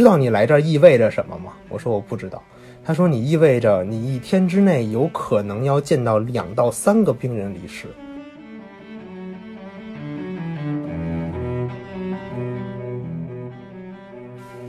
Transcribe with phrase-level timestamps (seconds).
[0.00, 1.52] 你知道你来这儿意味着什么吗？
[1.68, 2.42] 我说我不知道。
[2.82, 7.86] 他说你意味着你一天之内有可能要见到两到三个病人离世。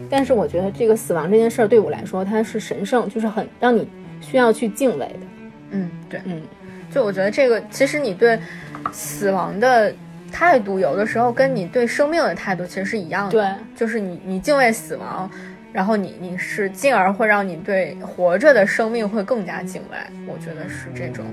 [0.10, 3.88] 但是我觉得这个死亡这件事儿对我来说，它是神圣，就是很让你
[4.20, 5.20] 需要去敬畏的。
[5.70, 6.42] 嗯，对，嗯，
[6.94, 8.38] 就我觉得这个，其实你对
[8.92, 9.96] 死亡的
[10.32, 13.32] 态度，有的时候跟你对生命的态度其实是一样的。
[13.32, 13.46] 对，
[13.76, 15.30] 就是你你敬畏死亡，
[15.72, 19.98] 然后你你是进而会让你对活着的生命会更加敬畏。
[20.26, 21.26] 我觉得是这种。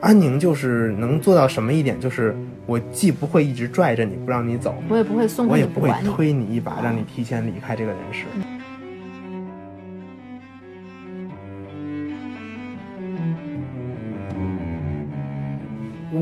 [0.00, 2.34] 安宁就是能做到什么一点，就是
[2.66, 5.90] 我既不会一直拽着你不让你走，我也不会松开我也不会。
[6.04, 8.24] 推你一把让你提前离开这个人世。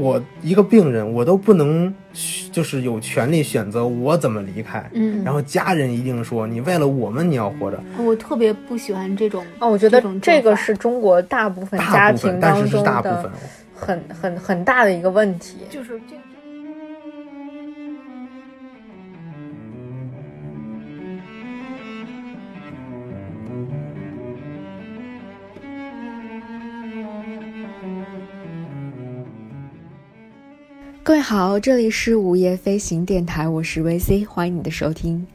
[0.01, 1.95] 我一个病人，我都不能
[2.51, 4.89] 就是有权利选择我怎么离开。
[4.95, 13.39] 嗯然后家人一定说你为了我们你要活着，我特别不喜欢这种哦，我觉得这个是中国大部分家部分，但是是庭当中大部分的。
[13.75, 15.59] 很很很大的一个问题。
[15.71, 16.17] 就是这。
[31.11, 35.27] 各位好，这里是午夜飞行电台，我是 VC，欢迎你的收听。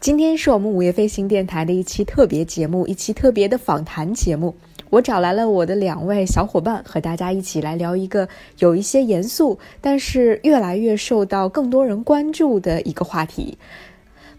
[0.00, 4.52] 今天是我们午夜飞行电台的一期特别节目，一期特别的访谈节目。
[4.90, 13.56] 我找来了我的两位小伙伴，和大家一起来聊一个有一些严肃，但是越来越受到更多人关注的一个话题。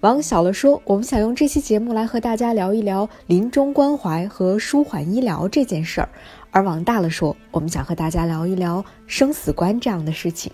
[0.02, 6.10] 往小了说，我们想用这期节目来和大家聊一聊临终关怀和舒缓医疗这件事儿；
[6.52, 10.52] 而往大了说，我们想和大家聊一聊生死观这样的事情。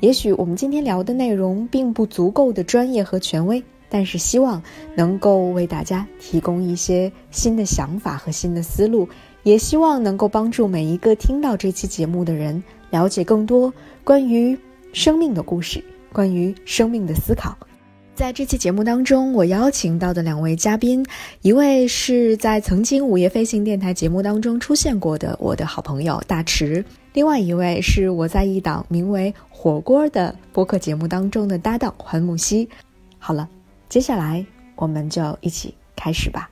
[0.00, 4.62] 也许我们今天聊的内容并不足够的专业和权威，但是希望
[4.96, 9.08] 能够为大家提供一些新的想法和新的思路，
[9.44, 13.72] 也希望能够帮助每一个听到这期节目的人了解更多
[14.02, 14.58] 关于
[14.92, 17.56] 生命的故事，关于生命的思考。
[18.14, 21.04] 在这期节目当中，我邀请到的两位嘉宾，
[21.40, 26.84] 一位是在曾经午夜飞行电台节目当中出现过的我的好朋友大池，
[27.14, 32.68] 另外一位是我在一档名为《火锅》的播客节目当中的搭档环木希。
[33.18, 33.48] 好了，
[33.88, 34.44] 接下来
[34.76, 36.51] 我们就一起开始吧。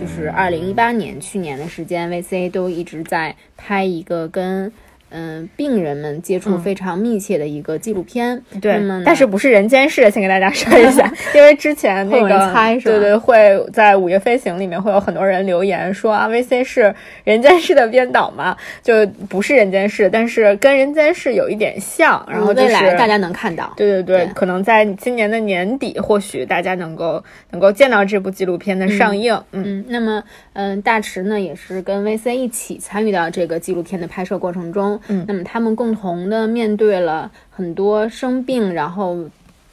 [0.00, 4.72] 就是二零一八年去年的时间，VC 都一直在拍一个跟
[5.10, 8.42] 嗯病人们接触嗯非常密切的一个纪录片。
[8.60, 10.10] 对但是不是人间世？
[10.10, 16.94] 先给大家说一下， 因为之前那个猜是对对，会在午夜飞行里面会有很多人留言说啊，VC 是
[17.24, 23.72] 人间世的编导嘛，就不是人间世，但是跟人间世有一点像，然后就是未来大家能看到。
[23.76, 29.34] 对对对，对可能在今年的年底，或许大家能够能够见到这部纪录片的上映。
[29.52, 30.22] 嗯嗯，那么，
[30.54, 34.99] 嗯，大池呢也是跟 VC 一起参与到这个纪录片的拍摄过程中。
[35.08, 35.24] 嗯。
[35.28, 39.16] 那么他们共同的面对了很多生病，然后，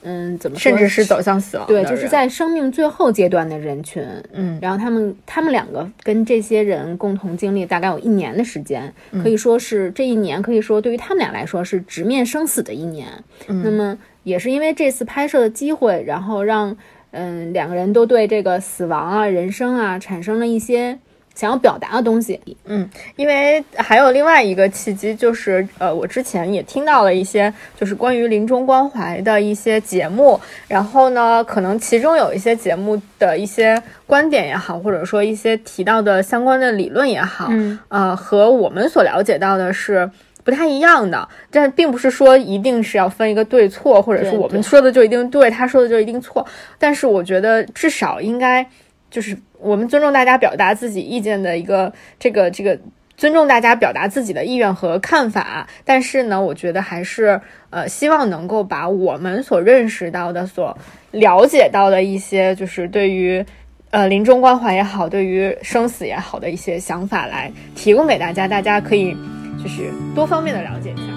[0.03, 4.03] 嗯，怎么说甚至是走向死亡对，就是在生命最后阶段的人群。
[4.33, 4.57] 嗯。
[4.61, 8.93] 然后他们他们两个跟这些人共同经历大概有一年的时间，
[9.23, 13.07] 可以说是这一年可以说对于他们俩来说是直面生死的一年。
[13.47, 16.75] 那么也是因为这次拍摄的机会，然后让
[17.11, 20.99] 嗯两个人都对这个死亡啊、人生啊产生了一些
[21.37, 22.39] 想要表达的东西。
[22.65, 40.09] 嗯因为还有另外一个契机，就是呃，我之前也听到了一些就是关于临终关怀的一些节目，然后呢，可能其中有一些节目的一些观点也好，或者说一些提到的相关的理论也好，嗯呃，和我们所了解到的是。
[40.43, 46.47] 不太一样的，但并不是说一定是要分一个对错，或者是我们说的就一定对，他说的就一定错。
[46.79, 48.65] 但是我觉得至少应该
[49.09, 52.79] 就是我们尊重大家表达自己意见的一个这个这个
[53.15, 57.39] 尊重大家表达自己的意愿和看法，但是呢，我觉得还是
[57.69, 60.77] 呃希望能够把我们所认识到的、所
[61.11, 63.45] 了解到的一些，就是对于。
[63.89, 69.15] 呃，临终关怀也好，对于生死也好的一些想法来提供给大家，大家可以
[69.63, 71.16] 就是多方面的了解一下。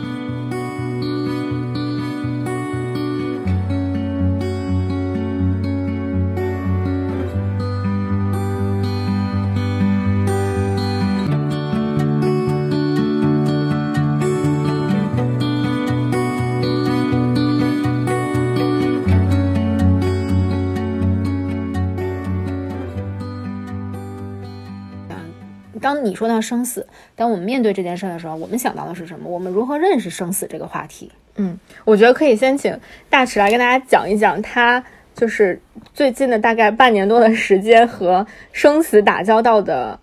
[25.80, 26.86] 当你说到生死，
[27.16, 29.28] 当我们面对这件事的时候，我们想到的是什么？
[29.28, 31.10] 我们如何认识生死这个话题？
[31.36, 32.78] 嗯，我觉得可以先请
[33.08, 34.82] 大池来跟大家讲一讲他
[35.14, 35.58] 就是
[35.94, 39.98] 最近的大概半年多的时间和生死打交道的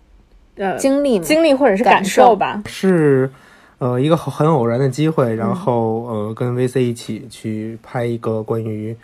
[0.56, 2.62] 呃经历经历或者是感感受受吧。
[2.66, 3.30] 是
[3.78, 8.96] 呃一个很很偶然的机会，然后呃跟 VC 一起去拍一个关于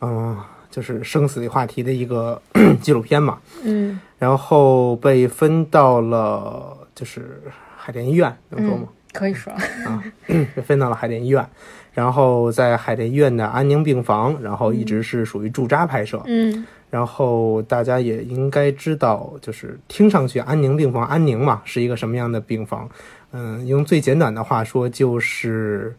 [0.00, 0.44] 嗯、呃
[0.76, 2.38] 就是生死话题的一个
[2.82, 7.40] 纪录片嘛，嗯然后被分到了就是
[7.78, 8.88] 海淀医院，能说吗？
[9.14, 9.50] 可以说，
[9.86, 11.48] 啊， 被分到了海淀医院，
[11.94, 16.20] 然后在海淀医院的安宁病房，然后一直是属于驻扎拍摄。
[16.26, 22.86] 嗯然后大家也应该知道，就是听上去安宁病房安宁嘛是一个什么样的病房？
[23.32, 25.96] 嗯，用最简短的话说就是，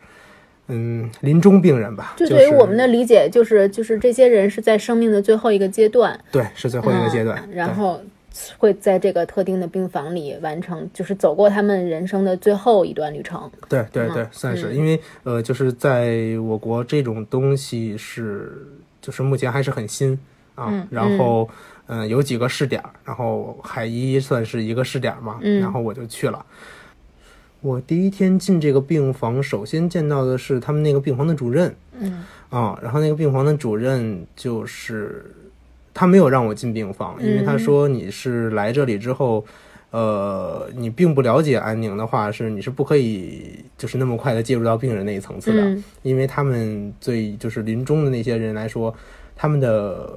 [0.67, 2.13] 嗯，临终病人吧。
[2.17, 8.01] 就就是对于我们的理解，就是就是这些人是在生命的最后一个阶段，对是最后一个阶段，嗯然后
[8.57, 13.49] 会在这个特定的病房里完成，就是走过他们人生的最后一段旅程。
[13.67, 18.51] 对对对，算是因为呃，就是在我国这种东西是
[19.01, 20.19] 就是目前还是很新
[20.53, 21.49] 啊，然后
[21.87, 26.45] 嗯、呃有几个试点儿，然后海医算是一个试点儿嘛，嗯然后我就去了。
[27.67, 32.23] 我第一天进这个病房，首先见到的是他们那个病房的主任，嗯。
[32.49, 35.25] 啊，然后那个病房的主任就是
[35.93, 39.45] 他没有让我进病房，因为他说你是来这里之后，
[39.91, 45.83] 呃，你并不了解安宁的话，是你是不可以就是那么快的介入到病人那一层次的，嗯。
[46.03, 48.95] 因为他们最就是临终的那些人来说，
[49.35, 50.09] 他们的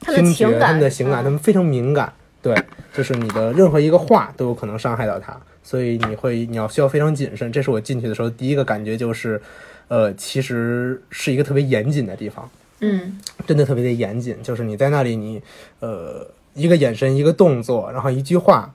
[0.00, 1.24] 听觉、他们的情感，嗯。
[1.24, 2.12] 他们非常敏感，
[2.42, 2.54] 对，
[2.92, 5.34] 就是你的任何一个话都有可能伤害到他，
[5.70, 7.52] 所以你会你要需要非常谨慎。
[7.52, 9.40] 这是我进去的时候第一个感觉，就是，
[9.86, 12.50] 呃，其实是一个特别严谨的地方，
[12.80, 14.42] 嗯真的特别的严谨。
[14.42, 15.40] 就是你在那里你，
[15.78, 18.74] 呃一个眼神、一个动作，然后一句话，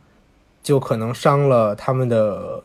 [0.63, 2.63] 就可能伤了他们的。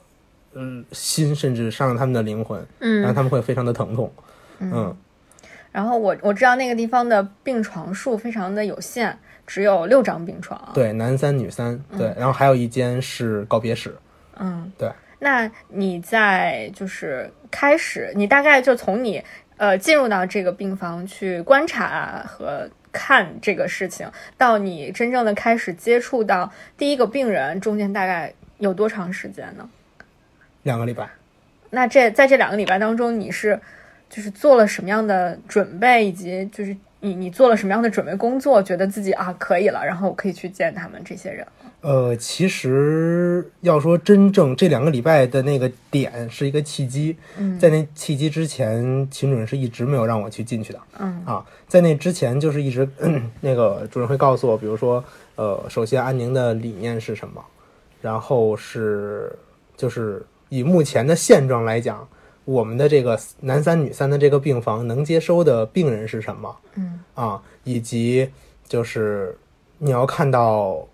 [0.52, 4.12] 呃，心甚至伤了他们的灵魂，嗯然后嗯他们会非常的疼痛。
[4.58, 4.92] 嗯，
[5.70, 9.16] 然后我我知道那个地方的病床数非常的有限，
[9.46, 10.60] 只有六张病床。
[10.74, 13.94] 对，男三女三，对，然后还有一间是告别室。
[14.40, 14.90] 嗯，对。
[15.20, 19.22] 那你在就是开始，你大概就从你
[19.58, 29.68] 呃进入到这个病房去观察和看这个事情，到你真正的开始接触到第一个病人，中间大概有多长时间呢？
[30.62, 31.08] 两个礼拜，
[31.68, 33.60] 那这在这两个礼拜当中，你是
[34.08, 41.46] 就是做了什么样的准备，以及就是你你做了什么样的准备工作，觉得自己啊可以了，然后我可以去见他们这些人。
[41.80, 51.42] 呃，其实要说真正这两个礼拜的那个点是一个契机，嗯在那契机之前，秦主任是一直没有让我去进去的嗯啊。
[51.66, 52.86] 在那之前，就是一直
[53.40, 55.02] 那个主任会告诉我，比如说，
[55.36, 57.42] 呃，首先安宁的理念是什么，
[58.02, 59.34] 然后是
[59.74, 62.06] 就是以目前的现状来讲，
[62.50, 66.98] 我们的这个男三女三的这个病房能接收的病人是什么，嗯。
[67.14, 68.28] 啊，以及
[68.66, 69.38] 就是
[69.78, 70.84] 你要看到，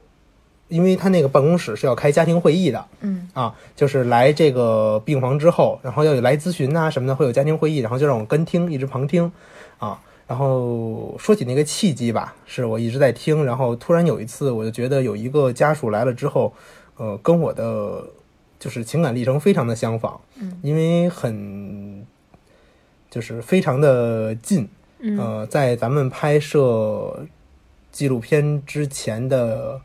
[0.68, 2.84] 因为他那个办公室是要开家庭会议的。
[3.00, 3.28] 嗯。
[3.32, 9.32] 啊，就是来这个病房之后，然后要有来咨询呐、什么的，会有家庭会议，然后就让我跟听，一直旁听。
[9.78, 9.98] 啊。
[10.26, 16.52] 然后说起那个契机吧，是我一直在听，然后突然有一次，我就觉得有一个家属来了之后，
[16.96, 18.02] 呃，跟我的
[18.58, 22.04] 就是情感历程非常的相仿，嗯，因为很
[23.10, 24.68] 就是非常的近，
[25.00, 25.18] 嗯。
[25.18, 27.26] 呃，在咱们拍摄
[27.92, 29.80] 纪录片之前的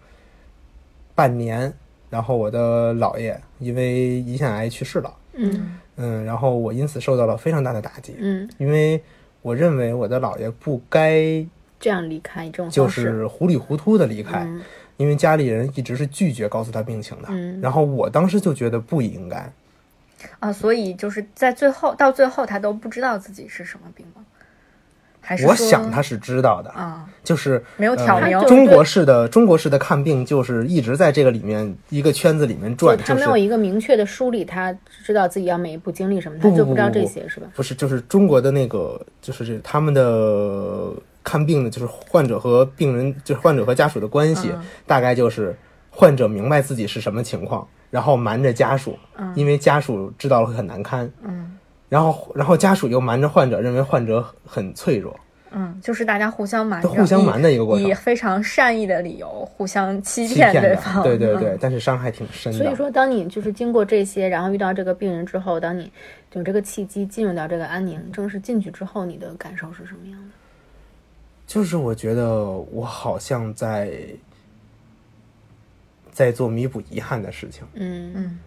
[1.13, 1.73] 半年，
[2.09, 9.01] 然后我的姥爷因为胰腺癌去世了，嗯嗯，然后我因此受到了非常大的打击，嗯，因为
[9.41, 11.45] 我认为我的姥爷不该
[11.79, 14.61] 这样离开这种就，是糊里糊涂的离开，嗯
[14.97, 19.51] 因为家里人一直是拒绝告诉他病情的，嗯然后我当时就觉得不应该，
[20.39, 24.23] 啊，所以就是在最后到最后，他都不知道自己是什么病吗？
[25.23, 37.45] 还是我想他是知道的，啊就是没有挑明呃中国式的中国式的看病就是一直在这个里面一个圈子里面转，就他没有一个明确的梳理，他知道自己要每一步经历什么，他就不知道这些是吧？
[37.55, 40.91] 不是就是中国的那个就是这他们的
[41.23, 44.61] 看病的，就是患者和病人，就是患者和家属的关系，嗯。
[44.87, 45.55] 大概就是
[45.89, 48.97] 患者明白自己是什么情况，然后瞒着家属，
[49.35, 51.57] 因为家属知道了会很难堪，嗯。
[51.89, 55.13] 然后然后家属又瞒着患者，认为患者很脆弱，
[55.51, 57.85] 嗯，就是大家互相瞒着，互相瞒的一个过程。
[57.85, 61.57] 以以非常善意的理由互相欺欺骗对方，，对对对，嗯。
[61.59, 62.59] 但是伤害挺深的。
[62.59, 65.91] 所以说，当你就是经过这些，然后遇到这个病人之后，当你
[66.31, 70.29] 有这个契机进入到这个安宁，正式进去之后，你的感受是什么样的？
[71.51, 73.91] 就是我觉得我好像在
[76.09, 77.61] 在做弥补遗憾的事情。
[77.73, 78.39] 嗯嗯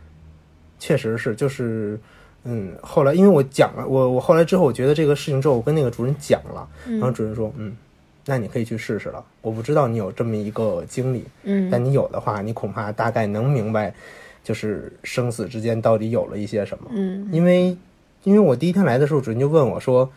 [0.78, 2.00] 确实是，就是，
[2.44, 7.76] 嗯，后来因为我讲了，我我后来之后，我觉得这个事情之后，我跟那个主任讲了，然后主任说，嗯，
[8.24, 9.22] 那你可以去试试了。
[9.42, 13.94] 我不知道你有这么一个经历，嗯但你有的话，你恐怕大概能明白，
[14.42, 16.90] 就是生死之间到底有了一些什么。
[16.90, 17.76] 嗯因为，
[18.22, 20.10] 因为我第一天来的时候，主任就问我说，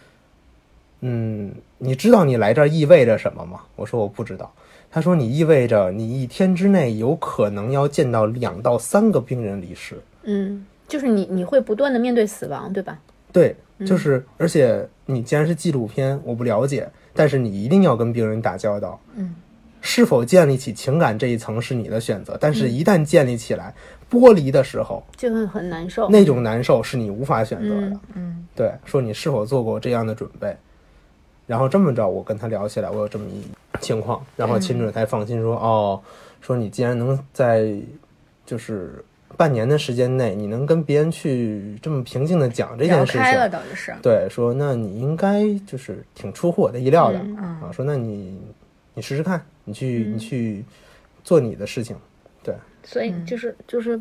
[1.01, 3.62] 嗯，你知道你来这儿意味着什么吗？
[3.75, 4.51] 我说我不知道。
[4.89, 10.01] 他说你意味着你一天之内有可能要见到两到三个病人离世。
[10.24, 12.98] 嗯，就是你你会不断的面对死亡，对吧？
[13.32, 19.00] 对，就是，而且你既然是纪录片，我不了解，但是你一定要跟病人打交道。
[19.16, 19.36] 嗯，
[19.82, 23.75] 是否建立起情感这一层是你的选择，但是一旦建立起来，
[24.10, 26.10] 剥离的时候，就会很难受。
[26.10, 27.82] 那种难受是你无法选择的。
[27.82, 30.56] 嗯嗯对，说你是否做过这样的准备，
[31.48, 33.42] 然后这么着，我跟他聊起来，我有这么一
[33.80, 36.00] 情况，然后秦准才放心说，哦，
[36.42, 37.74] 说你既然能在
[38.46, 39.04] 就是
[39.36, 48.39] 半年的时间内，你能跟别人去这么平静的讲这件事聊开了，情，等于是，对，说那你应该就是挺出乎我的意料的、嗯啊，说那你
[48.94, 50.66] 你试试看，你去、你去
[51.24, 51.96] 做你的事情，
[52.44, 54.00] 对，所以就是就是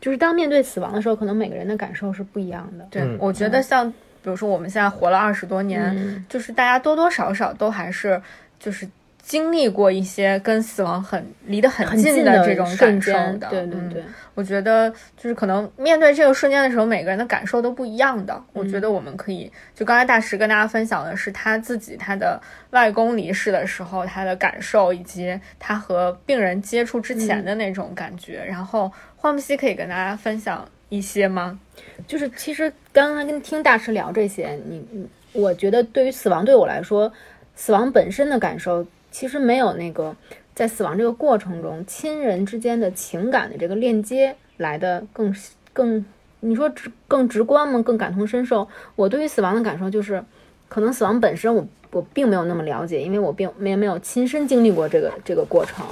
[0.00, 2.86] 就是当面对死亡的时候，可能每个人的感受是不一样的。
[2.90, 3.92] 对，嗯我觉得像
[4.26, 8.20] 比如说我们现在活了二十多年，嗯就是大家多多少少都还是
[8.58, 8.84] 就是
[9.22, 13.46] 经历过一些跟死亡很离得很很近的这种感受间，的。
[13.46, 14.04] 嗯对对对，
[14.34, 18.42] 我觉得就是可能面对这个瞬间的时候，每个人的感受都不一样的。
[18.52, 22.40] 我觉得我们可以，就刚才大石跟大家分享的是他自己他的
[22.70, 28.44] 外公离世的时候他的感受，以及他和病人接触之前的那种感觉。
[28.44, 31.58] 然后花木兮可以跟大家分享一些吗？
[32.06, 37.12] 就是其实刚刚跟听大师聊这些，你你，我觉得对于死亡对我来说，
[37.54, 40.14] 死亡本身的感受其实没有那个
[40.54, 45.34] 在死亡这个过程中亲人之间的情感的这个链接来的更
[45.72, 46.04] 更，
[46.40, 47.82] 你说直更直观吗？
[47.82, 48.68] 更感同身受？
[48.94, 50.22] 我对于死亡的感受就是，
[50.68, 55.84] 可能死亡本身我我并没有那么了解，因为我并没没有亲身经历过这个这个过程，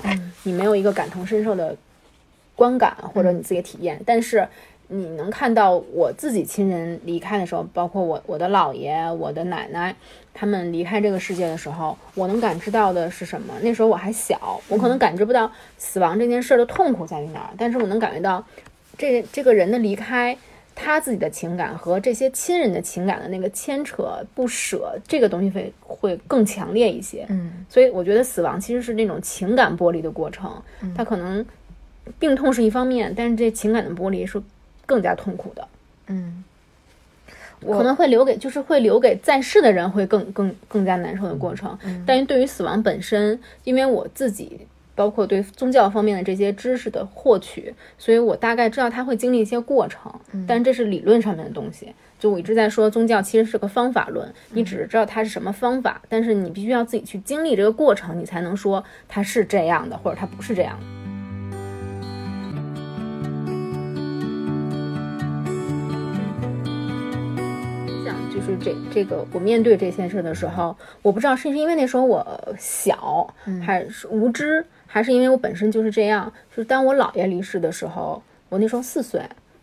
[0.44, 1.76] 你没有一个感同身受的
[2.54, 4.46] 观感或者你自己体验，但是。
[4.94, 9.94] 你能看到我自己亲人离开的时候，包括我我的姥爷、我的奶奶，
[10.32, 13.52] 他们离开这个世界的时候，我能感知到的是什么？
[13.62, 18.44] 那时候我还小，我可能感知不到死亡这件事的痛苦在于哪儿，但是我能感觉到
[18.96, 20.36] 这这个人的离开，
[20.76, 27.26] 他自己的情感和这些亲人的情感的那个牵扯、不舍，这个东西会会更强烈一些。
[27.28, 30.62] 嗯所以我觉得死亡其实是那种情感剥离的过程，
[30.96, 31.44] 它可能
[32.18, 34.40] 病痛是一方面，但是这情感的剥离是
[34.86, 35.68] 更加痛苦的，
[36.08, 36.44] 嗯，
[37.60, 41.78] 可能会留给就是会留给在世的人会更更更加难受的过程。
[42.06, 50.12] 但是对于死亡本身，因为我自己包括对宗教方面的这些知识的获取，所以我大概知道它会经历一些过程，
[50.46, 51.94] 但这是理论上面的东西。
[52.20, 61.03] 就我一直在说，宗教其实是个方法论，你只是知道它是什么方法，但是你必须要自己去经历这个过程，你才能说它是这样的，或者它不是这样的。
[68.56, 72.26] 就是这这个，我面对这件事的时候，我不知道是因为那时候我
[72.58, 73.26] 小，
[73.64, 76.32] 还是无知，还是因为我本身就是这样。
[76.50, 79.20] 就是当我姥爷离世的时候，我那时候四岁，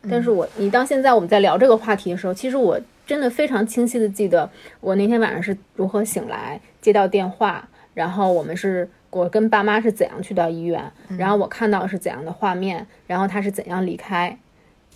[0.10, 14.38] 但是我你到现在我们在聊这个话题的时候，其实我真的非常清晰的记得我那天晚上是如何醒来，接到电话，然后我们是我跟爸妈是怎样去到医院，然后我看到是怎样的画面，然后他是怎样离开。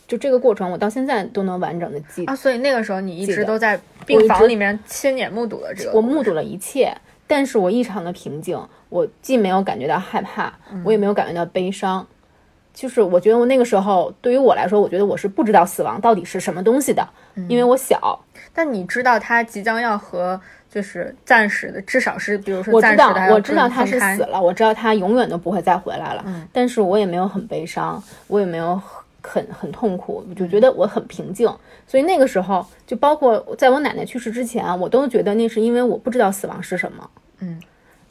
[0.08, 6.96] 就这个过程，我到现在都能完整的记啊，所以那个时候你一直都在病房里面亲眼目睹了这个，我目睹了一切，
[7.26, 8.60] 但是我异常的平静，
[8.90, 12.06] 我既没有感觉到害怕，我也没有感觉到悲伤。
[12.74, 17.08] 就是我觉得我那个时候，对于我来说，我觉得我是不知道死亡到底是什么东西的，
[17.48, 18.20] 因为我小，
[18.54, 20.38] 但你知道他即将要和
[20.70, 28.80] 就是暂时的，至少是比如说我知道暂时的还要我知道他是死了，我知道他永远都不会再回来了，但是我也没有很悲伤，我也没有
[29.26, 31.48] 很很痛苦，我就觉得我很平静。
[31.88, 37.10] 所以那个时候，就包括在我奶奶去世之前，我都觉得那是因为我不知道死亡是什么。
[37.40, 37.60] 嗯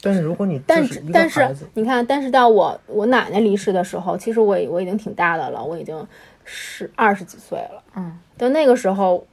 [0.01, 6.07] 但是如果你但是但是你看，但是到我我奶奶离世的时候，其实我我已经挺大的了，我已经
[6.43, 7.81] 是二十几岁了。
[7.95, 9.25] 嗯，但那个时候，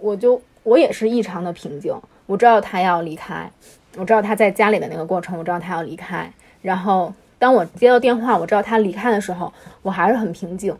[0.00, 1.92] 我就我也是异常的平静。
[2.26, 3.50] 我知道她要离开，
[3.96, 6.32] 我知道她在家里的那个过程，我知道她要离开。
[6.62, 10.72] 然后当我接到电话，我知道她离开的时候，我还是很平静。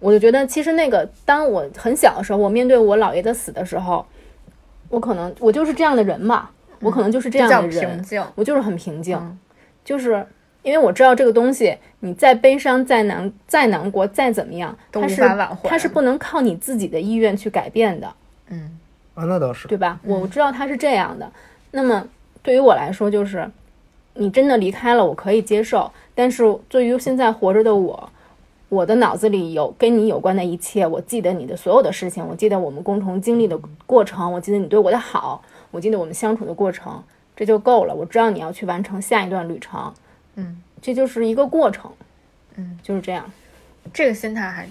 [0.00, 4.04] 我就觉得，其实那个当我很小的时候，我面对我姥爷的死的时候，
[4.88, 7.96] 我可能我就是这样的人嘛，我可能就是这样的人。
[7.96, 8.24] 平静。
[8.34, 9.38] 我就是很平静，嗯
[9.84, 10.26] 就是
[10.62, 15.22] 因为我知道这个东西，你再悲伤、再难、再难过、再怎么样，它是
[15.62, 18.08] 它是不能靠你自己的意愿去改变的。
[18.48, 18.78] 嗯
[19.14, 19.68] 啊，那倒是。
[19.68, 19.98] 对吧？
[20.02, 21.30] 我知道他是这样的。
[21.72, 22.06] 那么
[22.42, 23.50] 对于我来说，就是
[24.14, 25.90] 你真的离开了，我可以接受。
[26.14, 28.10] 但是对于现在活着的我，
[28.70, 37.02] 我的脑子里有跟你有关的一切，我记得你的所有的事情，我记得我们共同经历的过程，我记得你对我的好，我记得我们相处的过程，
[37.36, 37.92] 这就够了。
[37.92, 39.92] 我知道你要去完成下一段旅程，
[40.36, 41.90] 嗯，这就是一个过程，
[42.54, 43.28] 嗯，就是这样。
[43.92, 44.68] 这个心态还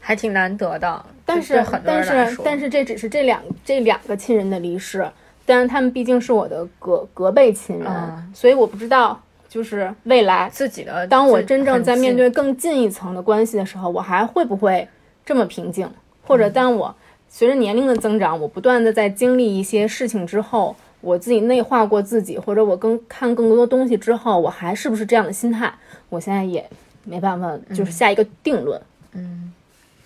[0.00, 5.06] 还挺难得的，但是很但是但是这只是这两这两个亲人的离世，
[5.44, 9.20] 但是他们毕竟是我的隔隔辈亲人，嗯所以我不知道，
[9.52, 14.88] 就是未来自己的当我真正在面对更近一层的关系的时候，我还会不会
[15.26, 15.86] 这么平静？
[16.26, 16.96] 或嗯者当我
[17.28, 25.70] 随着年龄的增长，我不断的在经历一些事情之后，我自己内化过自己，或者我更看更多东西之后，我还是不是这样的心态？
[26.08, 26.66] 我现在也
[27.04, 28.80] 没办法，就是下一个定论。
[29.12, 29.52] 嗯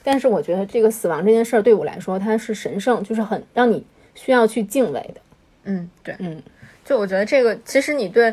[0.03, 3.85] 但是我觉得这个死亡这件事儿对我来说，它是神圣，就是很让你
[4.17, 5.21] 需要去敬畏的。
[5.65, 6.41] 嗯对，嗯，
[6.85, 8.33] 就我觉得这个其实你对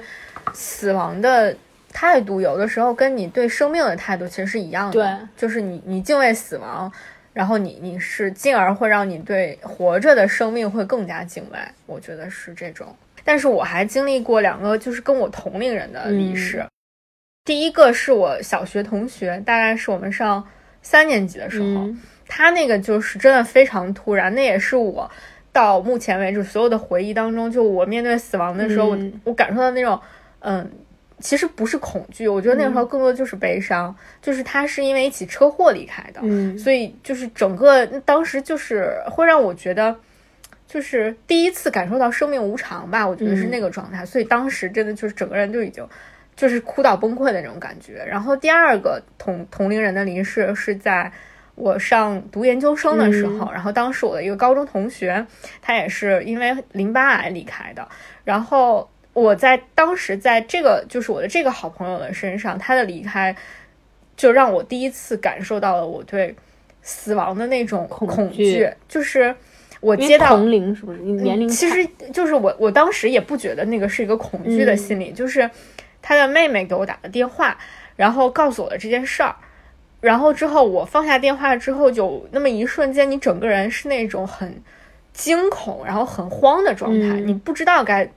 [0.54, 1.56] 死亡的
[1.92, 6.92] 态度，有的时候跟你对生命的态度其实是一样的，对，就是你你敬畏死亡。
[7.34, 11.58] 然后你你是进而会让你对活着的生命会更加敬畏，
[11.88, 12.96] 我觉得是这种。
[13.24, 16.64] 但是我还经历过两个就是跟我同龄人的离世，
[17.44, 20.48] 第一个是我小学同学，大概是我们上
[20.84, 25.10] 三年级的时候，嗯他那个就是真的非常突然，那也是我
[25.52, 30.00] 到目前为止所有的回忆当中，就我面对死亡的时候，嗯我我感受到那种，
[30.44, 30.72] 嗯，
[31.20, 39.96] 其实不是恐惧，我觉得那个时候更多的就是悲伤，就是他是因为一起车祸离开的，嗯所以就是整个当时就是会让我觉得。
[40.66, 45.88] 就是第一次感受到生命无常吧，我觉得是那个状态，所以当时真的就是整个人就已经
[46.36, 48.04] 就是哭到崩溃的那种感觉。
[48.04, 51.12] 然后第二个同同龄人的离世是在
[51.54, 55.24] 我上读研究生的时候，然后当时我的一个高中同学，
[55.62, 57.88] 他也是因为淋巴癌离开的。
[58.24, 63.36] 然后我在当时在这个就是我的这个好朋友的身上，他的离开
[64.18, 66.36] 就让我第一次感受到了我对
[66.82, 69.34] 死亡的那种恐恐惧就是
[69.80, 71.00] 我接到同龄是不是？
[71.00, 71.56] 年龄差？
[71.56, 75.50] 其实就是我，我当时也不觉得那个是一个恐惧的心理，就是
[76.02, 77.58] 他的妹妹给我打的电话，
[77.96, 79.36] 然后告诉我的这件事儿，
[80.02, 84.62] 然后之后我放下电话之后，就那么一瞬间，你整个人是那种很
[85.12, 87.28] 惊恐，然后很慌的状态，嗯。
[87.28, 88.10] 你不知道该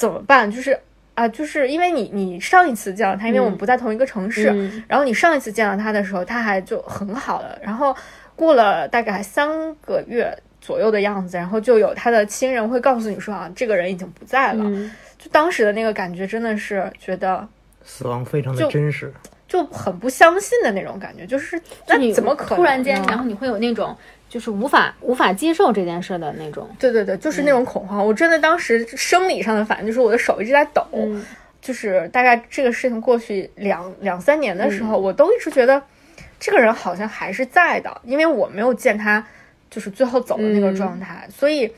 [0.00, 0.78] 怎么办，就是
[1.14, 7.94] 啊，就是因为你你上一次见到他，因为我们不在同一个城市，嗯然后你上一次见到他的时候，他还就很好了，然后
[8.34, 14.64] 过了大概三个月左右的样子，然后就有他的亲人会告诉你说啊，这个人已经不在了。
[14.64, 17.46] 嗯就当时的那个感觉真的是觉得
[17.84, 19.12] 死亡非常的真实。
[19.12, 19.30] 就
[19.64, 23.96] 很不相信的那种感觉，就是那你怎么可能突然间，然后你会有那种
[24.28, 26.68] 就是无法无法接受这件事的那种。
[26.78, 28.06] 对对对，就是那种恐慌。
[28.06, 31.24] 我真的当时生理上的反应就是我的手一直在抖，嗯
[31.60, 35.82] 就是大概这个事情过去两两三年的时候，我都一直觉得
[36.38, 39.26] 这个人好像还是在的，因为我没有见他
[39.68, 41.72] 就是最后走的那个状态，所以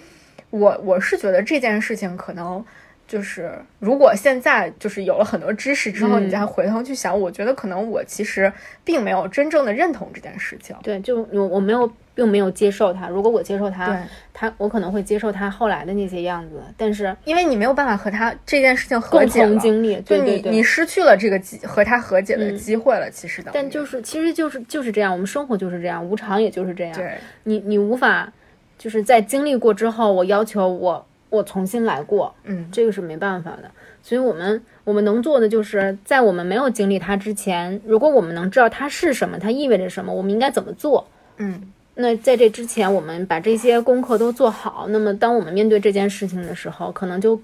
[0.50, 2.64] 我我是觉得这件事情可能。
[3.12, 8.51] 就是如果现在就是有了很多知识之后，嗯你再回头去想，我觉得可能我其实
[8.85, 10.75] 并没有真正的认同这件事情。
[10.83, 13.09] 对，就我我没有并没有接受他。
[13.09, 13.98] 如果我接受他对，
[14.33, 20.18] 他我可能会接受他后来的那些样子，但是因为你没有办法和他这件事情和共解了，同经历，对。
[20.22, 23.11] 你你失去了这个机和他和解的嗯机会了。
[23.11, 26.94] 其实的，但就是其实就是就是这样，我们生活就是这样，无常也就是这样。
[26.94, 28.33] 对，你你无法
[28.79, 33.70] 就是在经历过之后，我要求我我重新来过，嗯，这个是没办法的。
[34.02, 41.08] 所以我们我们能做的就是在我们没有经历它之前，如果我们能知道它是什么，它意味着什么，我们应该怎么做。
[41.38, 44.86] 嗯，那在这之前，我们把这些功课都做好。
[44.90, 47.40] 那么，当我们面对这件事情的时候，可能就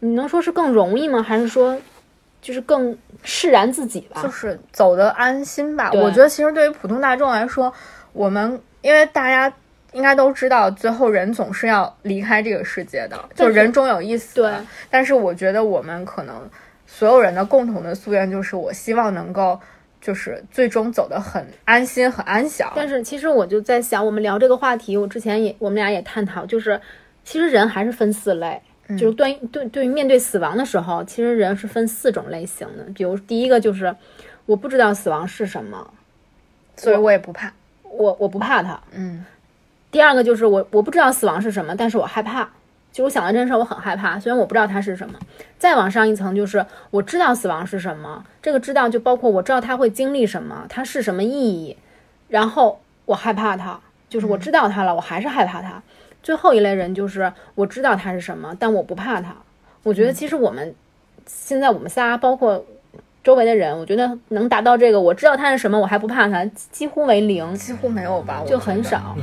[0.00, 1.22] 你能说是更容易吗？
[1.22, 1.78] 还是说
[2.40, 4.20] 就是更释然自己吧？
[4.20, 5.92] 就是走的安心吧。
[5.92, 7.72] 我觉得其实对于普通大众来说，
[8.12, 9.54] 我们因为大家
[9.92, 14.34] 应该都知道，最后人总是要离开这个世界的，就人终有一死。
[14.34, 14.52] 对，
[14.90, 16.48] 但是我觉得我们可能
[16.86, 19.58] 所有人的共同的夙愿就是，我希望能够
[20.00, 22.72] 就是最终走得很安心、很安详。
[22.74, 26.80] 但是其实我就在想，我们聊这个话题，我之前也我们俩也探讨，就是
[27.24, 28.60] 其实人还是分四类。
[28.98, 32.84] 就是对对对于面对死亡的时候，其实人是分四种类型的。
[32.94, 33.94] 比如第一个就是
[34.44, 35.88] 我不知道死亡是什么，
[36.76, 37.50] 所以我也不怕。
[37.84, 38.78] 我我不怕它。
[38.90, 39.24] 嗯
[39.92, 42.48] 第二个就是我我不知道死亡是什么，但是我害怕。
[42.90, 45.18] 就我想到这件事儿，我很害怕，虽然我不知道它是什么。
[45.58, 51.76] 再往上一层，就是我知道死亡是什么，这个知道就包括我知道他会经历什么，它是什么意义，
[52.28, 55.82] 然后我害怕它，就是我知道它了，我还是害怕它。
[56.22, 59.34] 最后一类人就是我知道它是什么，但我不怕它。
[59.84, 60.74] 我觉得其实我们
[61.26, 62.62] 现在我们仨，包括
[63.24, 68.58] 周围的人，我觉得能达到这个，我知道它是什么，我还不怕它，几乎为零，几乎没有吧，就。
[68.58, 69.16] 很少。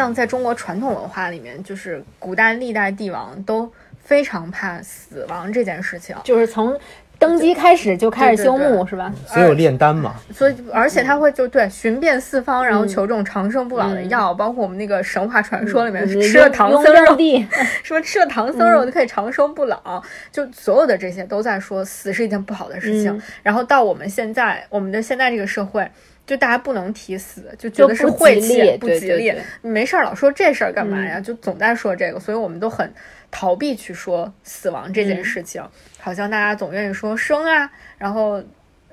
[0.00, 3.70] 像在中国传统文化里面，就是古代历代帝王都
[4.02, 6.74] 非常怕死亡这件事情，就是从
[7.18, 9.12] 登基开始就开始休对对沐，是吧？
[9.26, 12.88] 所以有炼丹嘛，所以而且他会就对寻遍四方，然后嗯。
[12.88, 17.18] 求这种长生不老的药，包括我们那个神话传说里面嗯吃了唐僧肉，
[17.84, 23.12] 什么吃了唐僧肉就可以长生不老，就所有的这些都在说死是一件不好的事情。
[23.14, 23.22] 嗯。
[23.42, 25.86] 然后到我们现在，我们的现在这个社会，
[26.30, 31.18] 就大家不能提死，就觉就得是晦气，不吉利没事儿老说这事儿干嘛呀？
[31.18, 32.88] 嗯就总在说这个，所以我们都很
[33.32, 35.60] 逃避去说死亡这件嗯事情，
[35.98, 38.40] 好像大家总愿意说生啊，然后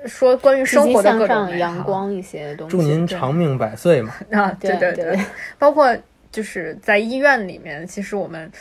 [0.07, 2.75] 说关于生活的各种阳光一些东西。
[2.75, 4.15] 祝您长命百岁嘛。
[4.33, 5.15] 啊，对对对，
[5.59, 5.95] 包括
[6.31, 8.51] 就是在医院里面，其实我们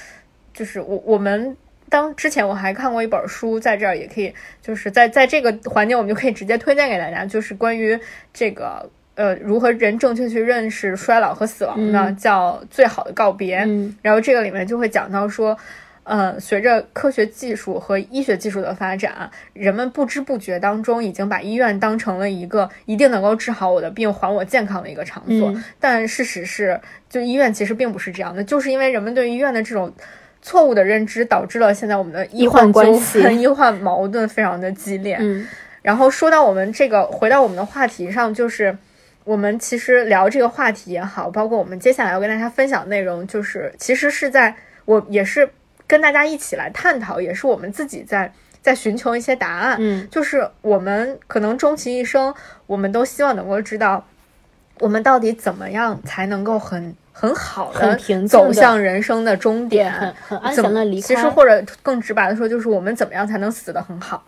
[0.53, 1.57] 就是我我们
[1.89, 7.99] 当之前我还看过一本书，在这儿也可以，就是在在这个环节我们就可以直接推荐给大家，就是关于
[8.33, 13.61] 这个呃如何人正确去认识衰老和死亡的，嗯叫《最好的告别》。
[13.67, 15.57] 嗯然后这个里面就会讲到说，
[16.03, 25.53] 呃，随着科学技术和医学技术的发展，人们不知不觉当中已经把医院当成了一个一定能够治好我的病、还我健康的一个场所。
[25.53, 29.93] 嗯但事实是，就医院其实并不是这样的，就是因为人们对医院的这种。
[30.47, 35.17] 错误的认知导致了现在我们的医医患关系纷、 医患矛盾非常的激烈。
[35.19, 35.45] 嗯
[35.83, 38.77] 然后说到我们这个，回到我们的话题上，就是
[39.25, 44.55] 我们其实聊这个话题也好，包括我们接下来要跟大家分享的内容，就是其实是在
[44.85, 45.49] 我也是
[45.87, 48.33] 跟大家一起来探讨，也是我们自己在
[48.63, 49.77] 在寻求一些答案。
[49.81, 52.33] 嗯就是我们可能终其一生，
[52.67, 54.05] 我们都希望能够知道，
[54.81, 57.97] 我们到底怎么样才能够很很好的
[58.29, 61.07] 走向人生的终点，很很安详的离开。
[61.09, 64.23] 其实或者更直白的说，就是我们怎么样才能死得很好。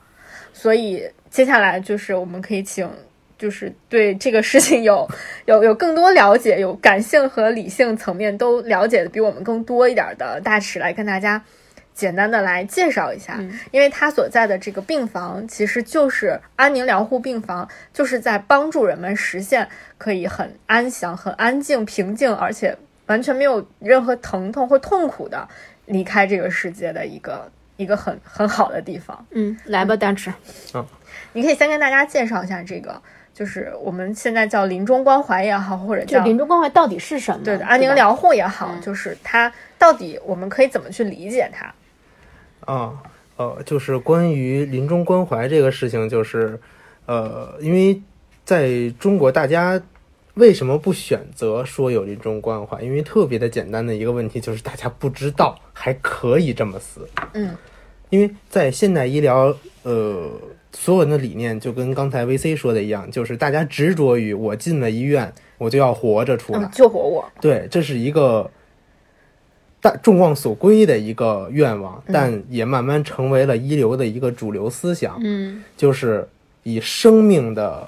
[0.55, 2.91] 所以接下来就是我们可以请，
[3.39, 5.07] 就是对这个事情有
[5.45, 11.45] 有有更多了解，有感性和理性层面都了解的比我们更多一点的大使来跟大家
[11.99, 25.49] 简单的来介绍一下，嗯因为他所在的这个病房其实就是安宁疗护病房，就是在帮助人们实现可以很安详、很安静、平静，而且完全没有任何疼痛或痛苦的
[25.87, 29.27] 离开这个世界的一个一个很很好的地方。
[29.33, 30.33] 嗯，来吧，大池。
[31.33, 33.03] 你可以先跟大家介绍一下这个，
[33.35, 37.45] 就是我们现在叫临终关怀也好，或者叫临终关怀到底是什么？
[37.45, 41.75] 对的安宁疗护也好，嗯就是它到底我们可以怎么去理解它？
[42.69, 43.03] 啊，
[43.39, 46.61] 呃，就是关于临终关怀这个事情，就是，
[47.07, 47.99] 呃，因为
[48.45, 49.81] 在中国，大家
[50.35, 52.83] 为什么不选择说有临终关怀？
[52.83, 57.09] 因为特别的简单的一个问题就是大家不知道还可以这么死。
[57.33, 57.57] 嗯，
[58.11, 60.31] 因为在现代医疗，呃，
[60.73, 66.59] 所有人的理念就跟刚才 VC 说的一样，就是大家执着于我进了医院，我就要活着出来。
[66.59, 67.27] 嗯，救活我。
[67.41, 68.51] 对，这是一个
[69.81, 75.63] 大众望所归的一个愿望，但也慢慢成为了一流的一个主流思想，嗯。
[75.77, 76.29] 就是
[76.65, 77.87] 以生命的，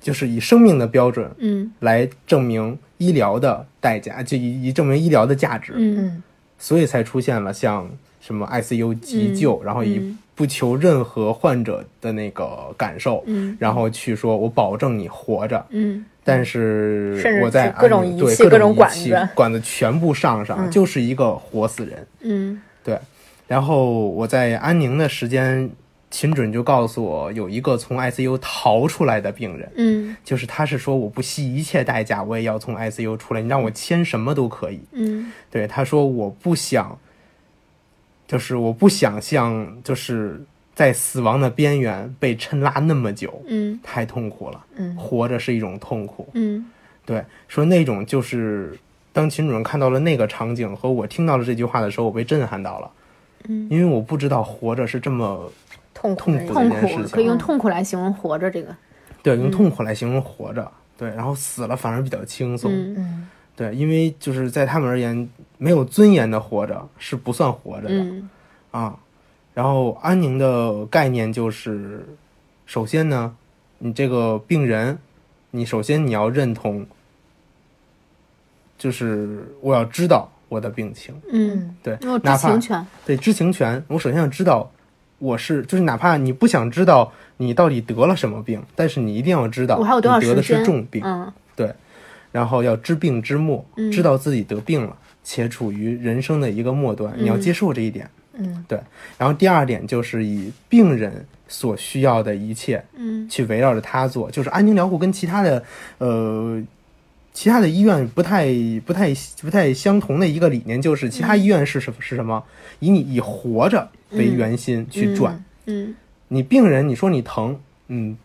[0.00, 1.70] 就是以生命的标准嗯。
[1.80, 6.06] 来证明医疗的代价，就以以证明医疗的价值，嗯。
[6.06, 6.22] 嗯。
[6.58, 7.88] 所以才出现了像
[8.20, 10.18] 什么 ICU 急救，然后以嗯。
[10.34, 13.56] 不求任何患者的那个感受，嗯。
[13.60, 22.06] 然后去说我保证你活着，嗯但是我在是各种仪器各种管子管子全部上上，嗯就是一个活死人。
[22.20, 22.98] 嗯对
[23.46, 25.68] 然后我在安宁的时间，
[26.10, 34.80] 秦准就告诉我，有一个从 ICU 逃出来的病人，嗯就是他是说我不惜一切代价，我也要从 ICU 出来，你让我签什么都可以。
[34.92, 36.98] 嗯对，他说我不想，
[38.26, 40.40] 就是我不想像就是
[40.80, 46.26] 在死亡的边缘被抻拉那么久，嗯太痛苦了，嗯活着是一种痛苦。
[46.32, 46.64] 嗯
[47.04, 48.74] 对，说那种就是
[49.12, 52.90] 当秦主任看到了那个场景和我听到了这句话的时候，我被震撼到了。
[53.46, 55.52] 嗯，因为我不知道活着是这么
[55.92, 58.74] 痛苦痛苦的一件事情可以用痛苦来形容活着这个。
[59.22, 62.72] 对用痛苦来形容活着，对，然后死了反而比较轻松。
[62.72, 68.30] 嗯嗯对，因为就是在他们而言，没有尊严的活着是不算活着的、嗯
[68.70, 68.96] 啊。
[69.54, 72.06] 然后安宁的概念就是，
[72.66, 73.34] 首先呢，
[73.78, 74.98] 你这个病人，
[75.50, 76.86] 你首先你要认同，
[78.78, 84.70] 就是我要知道我的病情，嗯，对，知哪怕情权，对知情权，我首先要知道
[85.18, 91.32] 我是，就是哪怕你不想知道你到底得了什么病，但是你一定要知道我还有多少你得的是重病，嗯。
[92.32, 93.90] 然后要知病知末，嗯。
[93.90, 98.06] 知道自己得病了，且处于人生的一个末端，你要接受这一点。
[98.06, 98.19] 嗯，
[98.68, 98.78] 对。
[99.18, 105.62] 然后第二点就是以病人所需要的一切嗯去围绕着他做，就是安宁疗护跟其他的
[105.98, 106.62] 呃。
[107.32, 108.48] 其他的医院不太、
[108.84, 112.42] 不太、不太相同的一个理念，就是其他医院是什是什么？
[112.80, 115.42] 以你以活着为圆心去转。
[115.66, 115.94] 嗯，
[116.26, 118.18] 你病人，你说你疼，嗯，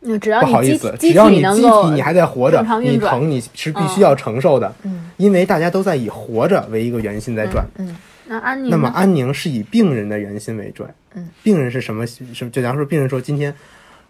[0.00, 7.64] 那只要不好意思，只要你机体你还在活着你疼你是必须要承受的，嗯，因为大家都在以活着为一个圆心在转。
[7.76, 7.96] 嗯
[8.30, 12.06] 那安宁那么安宁是以病人的圆心为准，嗯，病人是什么？
[12.06, 12.50] 什么？
[12.52, 13.52] 就假如说病人说今天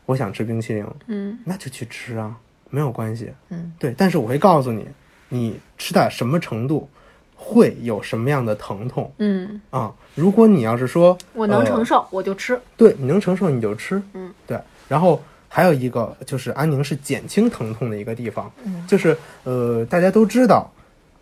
[0.05, 2.37] 我想吃冰淇淋，嗯那就去吃啊，
[2.69, 3.95] 没有关系，嗯，对。
[3.97, 4.87] 但是我会告诉你，
[5.31, 6.87] 你吃到什么程度
[7.35, 9.91] 会有什么样的疼痛嗯，啊？
[10.15, 14.61] 如果你要是说我能呃承受我就吃，对，你能承受你就吃，嗯，对。
[14.87, 20.71] 然后还有一个就是安宁是减轻疼痛的一个地方，嗯，就是呃大家都知道，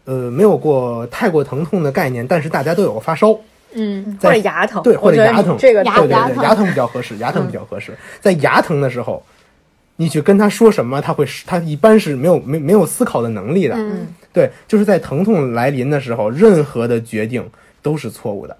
[0.08, 3.38] 呃没有过太过疼痛的概念，但是大家都有过发烧，
[3.74, 6.42] 嗯或者牙疼，对，或者牙疼，这个牙对对对，牙疼。
[6.44, 7.92] 牙疼比较合适，牙疼比较合适。
[8.18, 9.22] 在牙疼的时候，
[9.96, 14.08] 你去跟他说什么，他会他一般是没有没没有思考的能力的，嗯。
[14.32, 17.46] 对，就是在疼痛来临的时候，任何的决定
[17.82, 18.56] 都是错误的，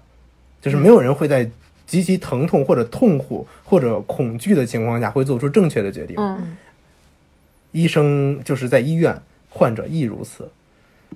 [0.61, 1.49] 就是没有人会在
[1.87, 6.15] 极其疼痛或者痛苦或者恐惧的情况下会做出正确的决定。
[6.19, 6.55] 嗯。
[7.71, 10.47] 医生就是在医院，患者亦如此。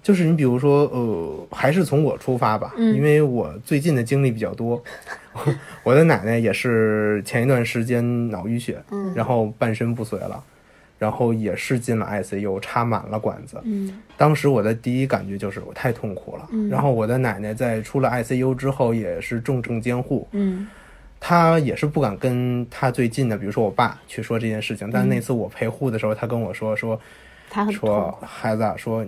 [0.01, 4.81] 就是你比如说，呃，还是从我出发吧，嗯因为我最近的经历比较多。
[5.83, 10.43] 我的奶奶也是前一段时间脑淤血，嗯然后半身不遂了，
[10.99, 13.57] 然后也是进了 ICU，插满了管子。
[13.63, 16.47] 嗯当时我的第一感觉就是我太痛苦了。
[16.51, 20.67] 嗯然后我的奶奶在出了 ICU 之后也是重症监护，嗯
[21.19, 24.87] 她也是不敢跟她最近的，比如说我爸去说这件事情。
[24.89, 26.99] 嗯但那次我陪护的时候，她跟我说说
[27.49, 29.05] 说苦，孩子啊，说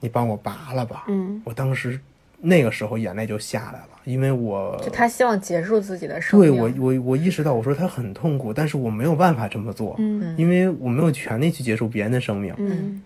[0.00, 1.04] 你帮我拔了吧。
[1.08, 1.40] 嗯。
[1.44, 2.00] 我当时
[2.40, 12.54] 那个时候眼泪就下来了，因为我就他希望结束自己的生命，对我我我意识到，我说他很痛苦，但是我没有办法这么做，嗯因为我没有权利去结束别人的生命。
[12.58, 13.02] 嗯。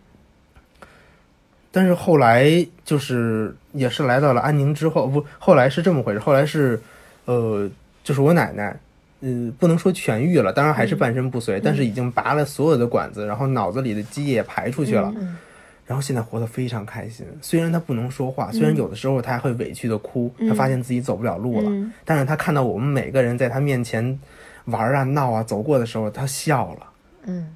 [1.73, 6.81] 但是后来就是也是来到了安宁之后，不，后来是这么回事，后来是，
[7.25, 7.69] 呃，
[8.05, 8.77] 就是我奶奶，
[9.19, 15.37] 呃，不能说痊愈了，当然还是半身不遂，但是已经拔了所有的管子，然后脑子里的积液也排出去了，嗯
[15.87, 17.27] 然后现在活得非常开心。
[17.42, 24.18] 虽然他不能说话，虽然有的时候他还会委屈的哭，他发现自己走不了路了，嗯但是他看到我们每个人在他面前
[24.66, 26.87] 玩啊闹啊走过的时候，他笑了。
[27.27, 27.55] 嗯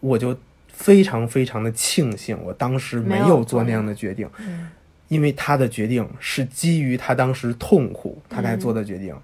[0.00, 0.36] 我就
[0.72, 4.68] 非常非常的庆幸，我当时没有做那样的决定，嗯
[5.08, 9.14] 因为他的决定是基于他当时痛苦，他才做的决定，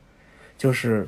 [0.57, 1.07] 就是。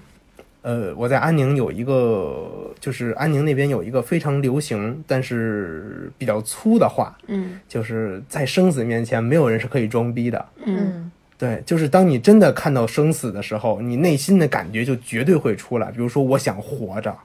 [0.66, 10.44] 呃，我在安宁有一个，就是安宁那边有一个非常流行，但是比较粗的话，嗯就是在生死面前，没有人是可以装逼的。
[10.64, 15.92] 嗯嗯对，就是当你真的看到生死的时候，你内心的感觉就绝对会出来。
[15.92, 17.16] 比如说，我想活着，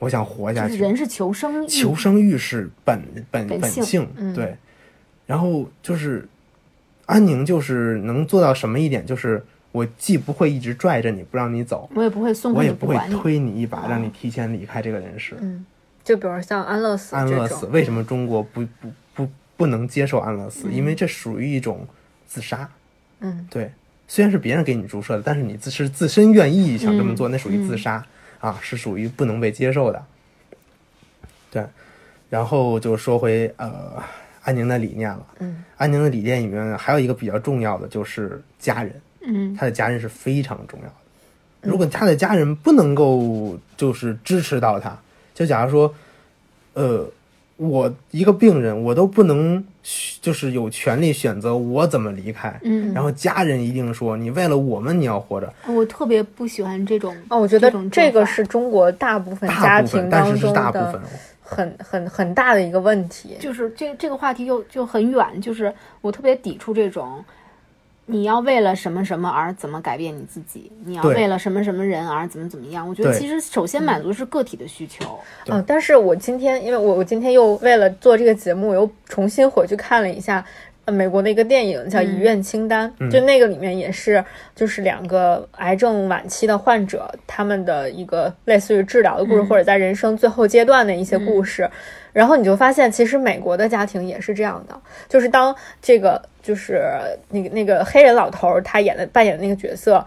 [0.00, 4.56] 我想活下去，就是人是求生欲，求生欲是本本本性性，嗯对。
[5.24, 6.26] 然后就是
[7.06, 15.36] 安宁，就是能做到什么一点，就是我既不会一直拽着你不让你走，我也不会松开我也不会推你一把让你提前离开这个人世。
[15.40, 15.64] 嗯，
[16.02, 20.68] 就比如像安乐死安乐死，为什么中国不不不不能接受安乐死？
[20.70, 21.86] 因为这属于一种
[22.26, 22.68] 自杀。
[23.20, 23.70] 嗯对，
[24.06, 28.04] 虽然是别人给你注射的，但是你自是自身愿意想这么做，嗯那属于自杀、
[28.38, 30.02] 啊，是属于不能被接受的。
[31.50, 31.64] 对，
[32.30, 34.02] 然后就说回呃
[34.42, 35.26] 安宁的理念了。
[35.40, 40.94] 嗯安宁的理念里面还有一个比较重要的就是家人，嗯他的家人是非常重要的。
[41.60, 44.96] 如果他的家人不能够就是支持到他，
[45.34, 45.94] 就假如说，
[46.74, 47.04] 呃，
[47.56, 49.62] 我一个病人，我都不能
[50.22, 61.02] 就是有权利选择我怎么离开，嗯，然后家人一定说你为了我们你要活着，我特别不喜欢这种哦，我觉得这种这个是中国大部分家庭当中是是大部的分，
[61.42, 63.36] 很很很大的一个问题。
[63.40, 67.24] 就是这这个话题就就很远，就是我特别抵触这种，
[68.10, 72.88] 你要为了什么什么而怎么改变你自己，你要为了什么什么人而怎么怎么样。
[72.88, 75.54] 我觉得其实首先满足是个体的需求，对。
[75.54, 80.42] 嗯，但是我今天因为我我今天又为了做这个节目，我又重新回去看了一下，
[80.77, 84.24] 呃美国的一个电影叫《遗愿清单》，就那个里面也是
[84.54, 91.68] 就是两个癌症晚期的患者他们的一个类似于治疗的故事，或者在人生最后阶段的一些故事。
[92.12, 94.74] 然后你就发现，其实美国的家庭也是这样的，
[95.08, 96.90] 就是当这个就是
[97.30, 100.04] 那个那个黑人老头儿他演的扮演的那个角色，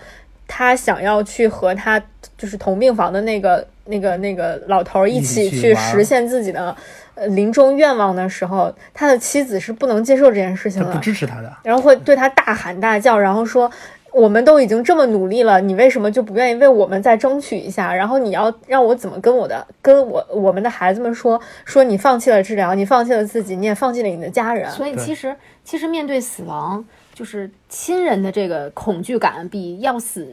[0.47, 2.01] 他想要去和他
[2.37, 6.75] 就是同病房的那个那个那个老头儿一起去实现自己的
[7.21, 13.71] 呃临终愿望的时候，他的妻子是不能接受这件事情的，不支持他的，然后会对他大喊大叫，然后说。
[14.13, 17.95] 我们都已经这么努力了，你为什么就不愿意为我们再争取一下？
[17.95, 21.39] 然后你要让我怎么跟我的、跟我我们的孩子们说？
[21.63, 24.69] 说你放弃了治疗，你放弃了自己，你也放弃了你的家人。
[24.71, 30.27] 所以其实，其实面对死亡，就是亲人的这个恐惧感，比要死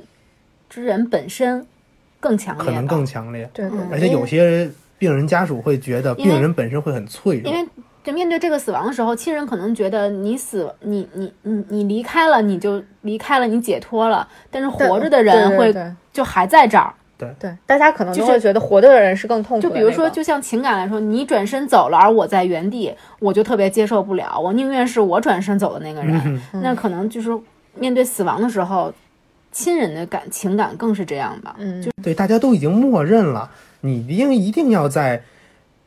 [0.68, 1.64] 之人本身
[2.18, 3.48] 更强烈，可能更强烈。
[3.54, 4.68] 对对，而且有些
[4.98, 7.66] 病人家属会觉得病人本身会很脆弱，因为。
[8.04, 14.26] 就面对这个死亡的时候，亲人可能觉得你死，你你你你离开了，你就离开了，你解脱了。
[14.50, 15.74] 但是活着的人会
[16.10, 16.94] 就还在这儿。
[17.18, 19.62] 对对，大家可能就会觉得活着的人是更痛苦。
[19.62, 24.40] 就比如说，就像情感来说，你转身走了，而我在原地，我就特别接受不了。
[24.40, 26.40] 我宁愿是我转身走的那个人。
[26.62, 27.38] 那可能就是
[27.74, 28.90] 面对死亡的时候，
[29.52, 31.56] 亲人的感情感更是这样吧。
[31.58, 35.22] 嗯，就对，大家都已经默认了，你一定一定要在。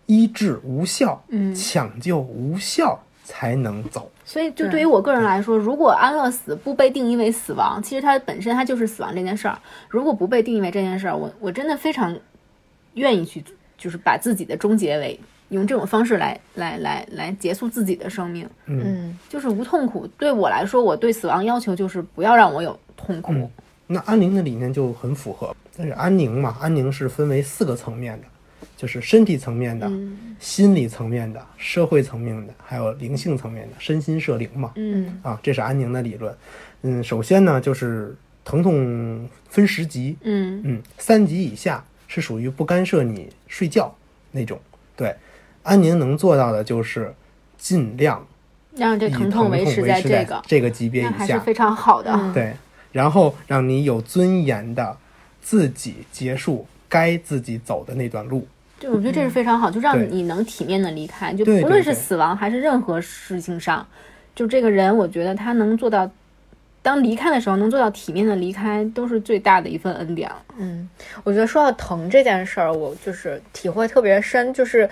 [0.07, 4.11] 医治无效，嗯，抢救无效才能走。
[4.25, 9.57] 所以，就对于我个人来说，如果安乐死不被定义为死亡，其实它本身它就是死亡这件事儿。
[9.87, 12.13] 如果不被定义为这件事儿，我我真的非常
[12.95, 13.41] 愿意去，
[13.77, 18.45] 就是把自己的终结为用这种方式来来来来结束自己的生命。
[18.65, 20.05] 嗯，就是无痛苦。
[20.17, 23.49] 对我来说，我对死亡要求就是不要让我有痛苦。
[23.87, 25.55] 那安宁的理念就很符合。
[25.81, 28.27] 但是安宁嘛，安宁是分为四个层面的。
[28.77, 29.91] 就是身体层面的、
[30.39, 34.71] 心理层面的、社会层面的，还有灵性层面的，身心社灵嘛。
[34.75, 36.35] 嗯啊，这是安宁的理论。
[36.81, 40.17] 嗯，首先呢，就是疼痛分十级。
[40.21, 43.93] 嗯嗯，三级以下是属于不干涉你睡觉
[44.31, 44.59] 那种。
[44.95, 45.15] 对，
[45.61, 47.13] 安宁能做到的就是
[47.59, 48.25] 尽量
[48.75, 52.33] 让这疼痛维持在这个这个级别以下，还是非常好的。
[52.33, 52.55] 对，
[52.91, 54.97] 然后让你有尊严的
[55.41, 58.47] 自己结束该自己走的那段路。
[58.79, 63.85] 对，我觉得这是非常好，就让你能体面的离开，就不论是死亡还是任何事情上，
[64.33, 66.09] 就这个人，我觉得他能做到，
[66.81, 70.43] 当离开的时候能做到体面的离开，都是最大的一份恩典了。
[70.57, 70.89] 嗯，
[71.23, 74.89] 我觉得说到疼这件事儿，我就是体会特别深，就是，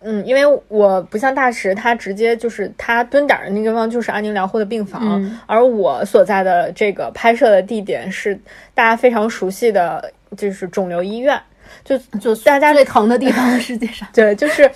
[0.00, 8.38] 嗯，因为我不像大石，他直接就是他蹲点的那个地方就是安宁疗护的病房，而我所在的这个拍摄的地点是
[8.74, 11.40] 大家非常熟悉的，就是肿瘤医院。
[11.84, 14.70] 就就大家最疼的地方，世界上对，就是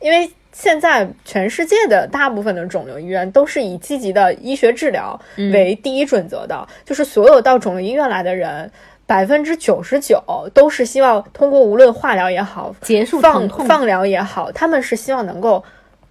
[0.00, 5.20] 因为现在全世界的大部分的肿瘤医院都是以积极的医学治疗
[5.52, 8.70] 为第一准则的，就是所有到肿瘤医院来的人，
[9.10, 10.22] 百分之九十九
[10.54, 15.64] 都是希望通过无论化疗也好，结束放放疗也好，他们是希望能够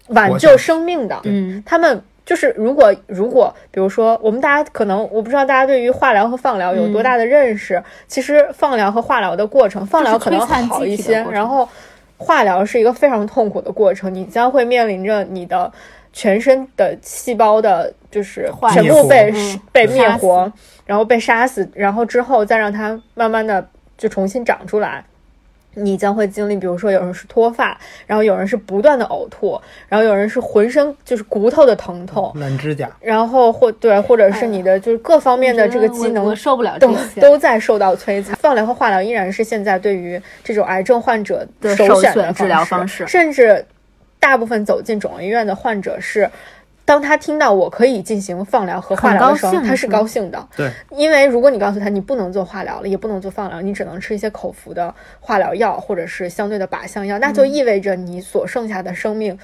[0.08, 1.18] 挽救生命的。
[1.24, 2.04] 嗯，他们。
[2.26, 11.68] 就是如果如果比如说我们大家可能我不知道大家对于化疗和放疗有多大的认识，其实放疗和化疗的过程，放疗可能好一些，然后
[12.18, 15.72] 化疗是一个非常痛苦的过程，你将会面临着你的
[16.12, 19.34] 全身的细胞的，就是全部被
[19.72, 20.52] 被灭活，
[20.86, 23.68] 然后被杀死，然后之后再让它慢慢的
[23.98, 25.04] 就重新长出来。
[25.76, 38.36] 你将会经历，比如说有人是脱发，然后有人是不断的呕吐，然后有人是浑身就是骨头的疼痛，烂指甲，然后或对，或者是你的就是各方面的这个机能受不了，都都在受到摧残。
[38.38, 43.64] 放疗和化疗依然是现在对于这种癌症患者的首选的治疗方式，甚至
[44.20, 46.30] 大部分走进肿瘤医院的患者是。
[46.86, 50.48] 当他听到我可以进行放疗和化疗的时候，他是高兴的。
[50.58, 59.38] 对，因为如果你告诉他你不能做化疗了，也不能做放疗，你只能吃一些口服的化疗药或者是相对的靶向药，那就意味着你所剩下的生命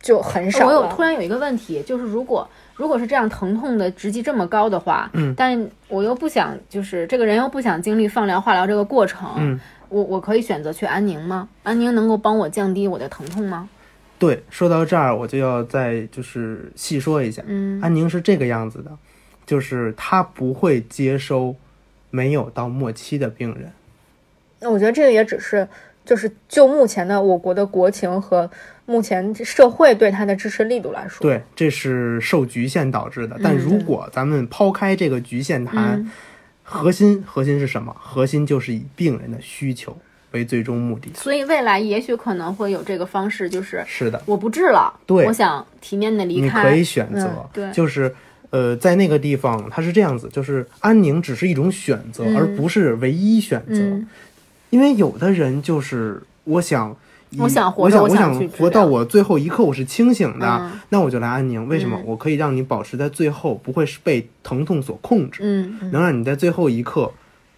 [0.00, 0.66] 就很少了。
[0.66, 9.58] 我有突然有一个问题，就是如果如果是这样疼痛的直击这么高的话，嗯，但我又不想，就是这个人又不想经历放疗化疗这个过程，嗯，
[9.88, 11.48] 我我可以选择去安宁吗？
[11.64, 13.68] 安宁能够帮我降低我的疼痛吗？
[14.18, 17.42] 对，说到这儿，我就要再就是细说一下。
[17.46, 18.90] 嗯，安宁是这个样子的，
[19.44, 21.54] 就是他不会接收
[22.10, 23.70] 没有到末期的病人。
[24.60, 25.68] 那我觉得这个也只是，
[26.04, 28.50] 就是就目前的我国的国情和
[28.86, 33.38] 目前社会对他的支持力度来说，对，这是受局限导致的。
[33.42, 36.10] 但如果咱们抛开这个局限谈，
[36.62, 37.94] 核心核心是什么？
[38.00, 39.96] 核心就是以病人的需求。
[40.36, 41.10] 为最终目的。
[41.14, 48.14] 所以未来也许可能会有这个方式，就是是的，我不治了，对我想体面的离开你开，可以选择，嗯对就是
[48.50, 53.80] 呃，在那个地方它是这样子，就是安宁只是一种选择，嗯而不是唯一选择。
[53.80, 54.08] 嗯
[54.70, 56.96] 因为有的人就是我想。
[57.38, 61.68] 我想活我想，活到我最后一刻，我是清醒的，嗯那我就来安宁。
[61.68, 61.98] 为什么？
[61.98, 67.12] 嗯我可以让你保持在最后，不会是被疼痛所控制，嗯能让你在最后一刻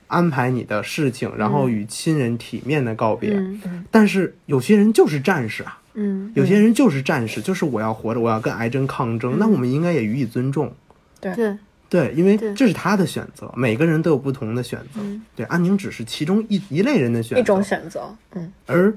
[0.09, 3.31] 安排你的事情，然后与亲人体面的告别。
[3.31, 3.85] 嗯。
[3.91, 10.75] 但是有些人就是战士啊，嗯有些人就是战士，就是我要活着，我要跟癌症抗争，那我们应该也予以尊重。
[11.21, 11.57] 对，
[11.89, 15.01] 对，因为这是他的选择，每个人都有不同的选择。
[15.01, 15.23] 嗯。
[15.35, 18.93] 对，安宁只是其中一一类人的选择，一种选择，嗯，而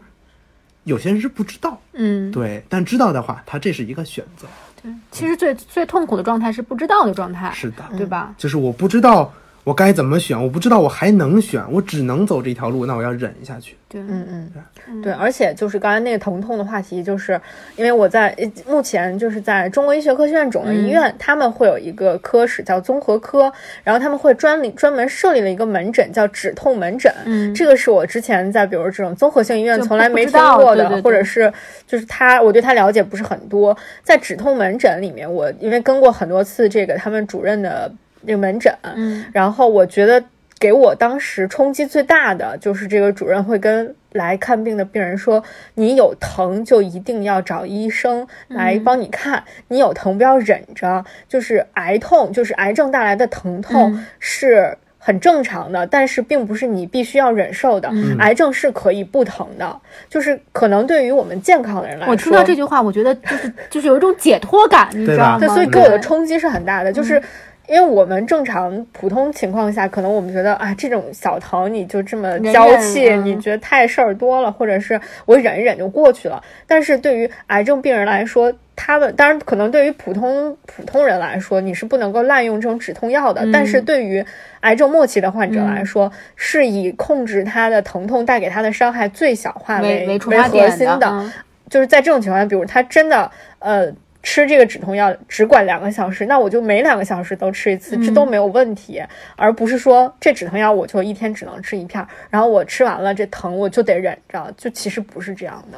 [0.84, 1.80] 有些人是不知道。
[1.94, 4.48] 嗯，对，但知道的话，他这是一个选择。
[4.82, 8.34] 对，其实最最痛苦的状态是不知道的状态，是的，对吧？
[8.38, 9.32] 就是我不知道
[9.64, 13.76] 我该怎么选，我不知道我还能选，我只能走这条路，那我要忍下去。
[13.88, 14.50] 对，嗯
[14.88, 17.40] 嗯，对，而且就是刚才那个疼痛的话题，就是
[17.76, 23.52] 因为我在呃目前就是在中国医学科学院肿瘤医院，他们会有一个科室叫综合科，
[23.84, 27.54] 然后他们会专里专门设立了一个门诊叫止痛门诊，嗯。
[27.54, 31.52] 这个是我之前在比如这种综合性医院从来没听过的，对对对或者是
[31.86, 37.92] 就是他我对他了解不是很多，在止痛门诊里面，我因为跟过很多次这个他们主任的
[38.26, 40.24] 这个门诊，嗯然后我觉得
[40.60, 45.44] 给我当时冲击最大的就是这个主任会跟来看病的病人说
[45.76, 51.04] ：“你有疼就一定要找医生来帮你看，你有疼不要忍着。
[51.28, 57.90] 就是癌痛，就是癌症带来的疼痛嗯是。”很正常的，但是并不是你必须要忍受的。
[57.92, 59.76] 嗯癌症是可以不疼的，
[60.08, 65.40] 就是可能对于我们健康的人来说，我听到这句话，我觉得就是就是有一种解脱感，你知道吗？
[65.40, 67.20] 对，所以给我的冲击是很大的，就是。
[67.68, 76.44] 因为我们正常普通情况下，可能我们觉得啊，这种小疼你就这么娇气，你觉得太事儿多了，或者是我忍一忍就过去了。
[76.68, 83.46] 但是对于癌症病人来说，他们当然可能对于普通普通人来说，你是不能够滥用这种止痛药的。
[83.46, 83.52] 嗯。
[83.52, 84.26] 但是对于
[84.62, 91.32] 癌症末期的患者来说，是以控制他的疼痛带给他的伤害最小化为为核心的，嗯。
[91.70, 93.90] 就是在这种情况下，比如他真的呃
[94.24, 99.02] 吃这个止痛药只管两个小时，那我就每两个小时都吃一次，这都没有问题，
[99.36, 105.78] 而不是说这止痛药我就一天只能吃一片儿，然后我吃完了这疼我就得忍着，就其实不是这样的。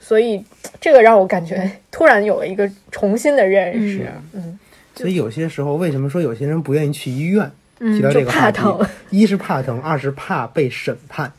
[0.00, 0.44] 所以
[0.80, 4.58] 这个让我感觉 突然有了一个重新的认识，嗯，
[4.94, 7.50] 所以有些时候，为什么说有些人不愿意去医院？
[7.78, 11.32] 提到就这个话题怕疼，一是怕疼，二是怕被审判。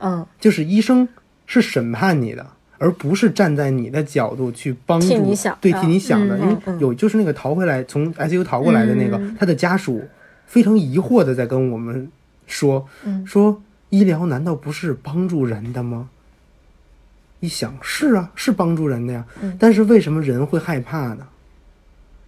[0.00, 1.08] 嗯，就是医生
[1.46, 2.44] 是审判你的，
[2.78, 6.36] 而不是站在你的角度去帮助替你想对替你想的。
[6.38, 10.02] 嗯因为嗯有就是那个逃回来从 ICU 逃过来的那个，嗯他的家属
[10.46, 12.10] 非常疑惑的在跟我们
[12.46, 13.60] 说，嗯说
[13.90, 16.08] 医疗难道不是帮助人的吗？
[17.40, 21.26] 一想是啊，是帮助人的呀，嗯但是为什么人会害怕呢？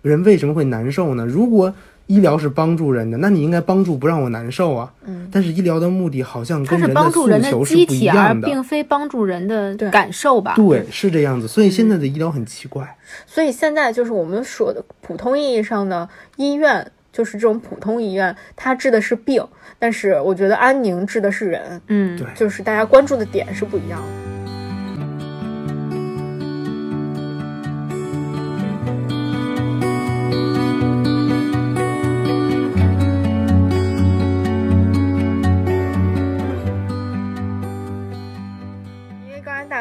[0.03, 1.26] 人为什么会难受呢？
[1.26, 1.74] 如果
[2.11, 4.92] 医疗是帮助人的，那你应该帮助不让我难受啊。
[5.04, 8.48] 嗯，但是医疗的目的好像它是跟人诉帮助人的求是不一机体，而样的。
[8.48, 10.54] 并非帮助人的感受吧？
[10.56, 11.46] 对，是这样子。
[11.46, 12.96] 所以现在的医疗很奇怪。
[13.26, 19.46] 所以现在就是我们说的普通意义上的医院，就是这种普通医院，它治的是病，
[19.78, 24.39] 但是我觉得安宁治的是人，嗯，对，就是大家关注的点是不一样的。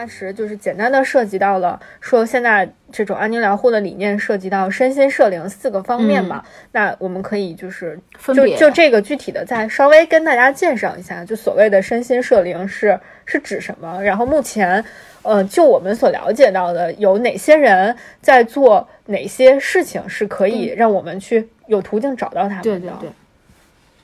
[0.10, 7.98] 因为刚才大石就是简单的涉及到了说现在这种安宁疗护的理念涉及到身心社灵四个方面嘛，那我们可以就是
[8.34, 14.02] 就分就这个具体的再稍微跟大家介绍一下，就所谓的身心社灵是是指什么？
[14.04, 14.84] 然后目前，
[15.22, 22.64] 呃，就我们所了解到的，有哪些人在做哪些事情是可以让我们去有途径找到他们的？
[22.64, 23.10] 对对对，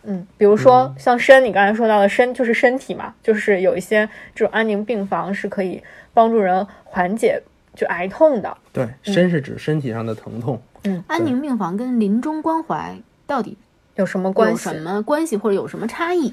[0.06, 5.82] 嗯，比如说像身，你刚才说到的身就是身体嘛，就是有一些这种安宁病房是可以
[6.14, 7.42] 帮助人缓解
[7.74, 8.58] 就癌痛的。
[8.72, 10.62] 对，身是指身体上的疼痛。
[10.84, 12.96] 嗯安宁病房跟临终关怀
[13.26, 13.58] 到底
[13.96, 14.70] 有什么关系？
[14.70, 16.32] 有什么关系，或者有什么差异？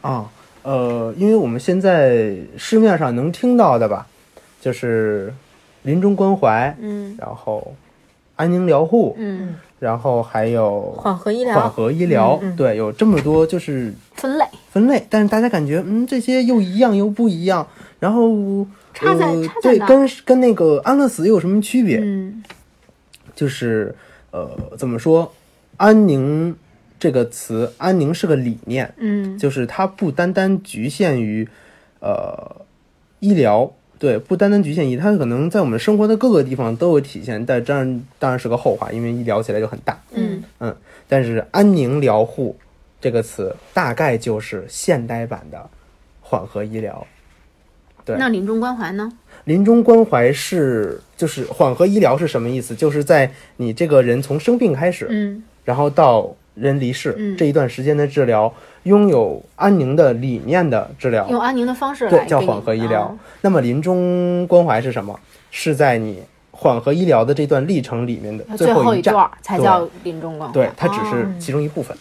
[0.00, 0.28] 啊，
[0.62, 4.06] 呃，因为我们现在市面上能听到的吧，
[4.60, 5.32] 就是
[5.82, 7.72] 临终关怀，嗯然后
[8.34, 11.54] 安宁疗护，嗯，然后还有缓和医疗。
[11.54, 12.56] 缓和医疗，嗯嗯。
[12.56, 14.44] 对，有这么多就是分类。
[14.70, 17.66] 分类，但是大家感觉嗯这些又一样又不一样，
[18.00, 19.88] 然后差在呃差在哪儿？
[19.88, 21.98] 对跟跟那个安乐死又有什么区别？
[22.02, 22.42] 嗯。
[23.34, 23.94] 就是
[24.32, 25.32] 呃怎么说，
[25.76, 26.56] 安宁
[26.98, 29.38] 这个词，安宁是个理念，嗯。
[29.38, 31.48] 就是它不单单局限于
[32.00, 32.62] 呃
[33.20, 40.00] 医疗，对，不单单局限于它可能在我们生活的各个地方都有体现，但这样当然是个后话，因为一聊起来就很大。
[40.12, 40.74] 嗯
[41.08, 42.56] 但是安宁疗护
[43.00, 45.68] 这个词大概就是现代版的
[46.20, 47.06] 缓和医疗。
[48.04, 49.10] 对那临终关怀呢？
[49.44, 52.74] 临终关怀是就是缓和医疗是什么意思？
[52.74, 58.52] 就是在你这个人从生病开始，嗯然后到人离世、嗯这一段时间的治疗，
[58.84, 63.02] 拥有安宁的理念的治疗，用安宁的方式来对，叫缓和医疗。
[63.02, 65.18] 哦那么临终关怀是什么？
[65.50, 70.52] 是在你缓和医疗的这段历程里面的最后站，一段才叫临终关怀。
[70.52, 71.96] 对，它只是哦其中一部分。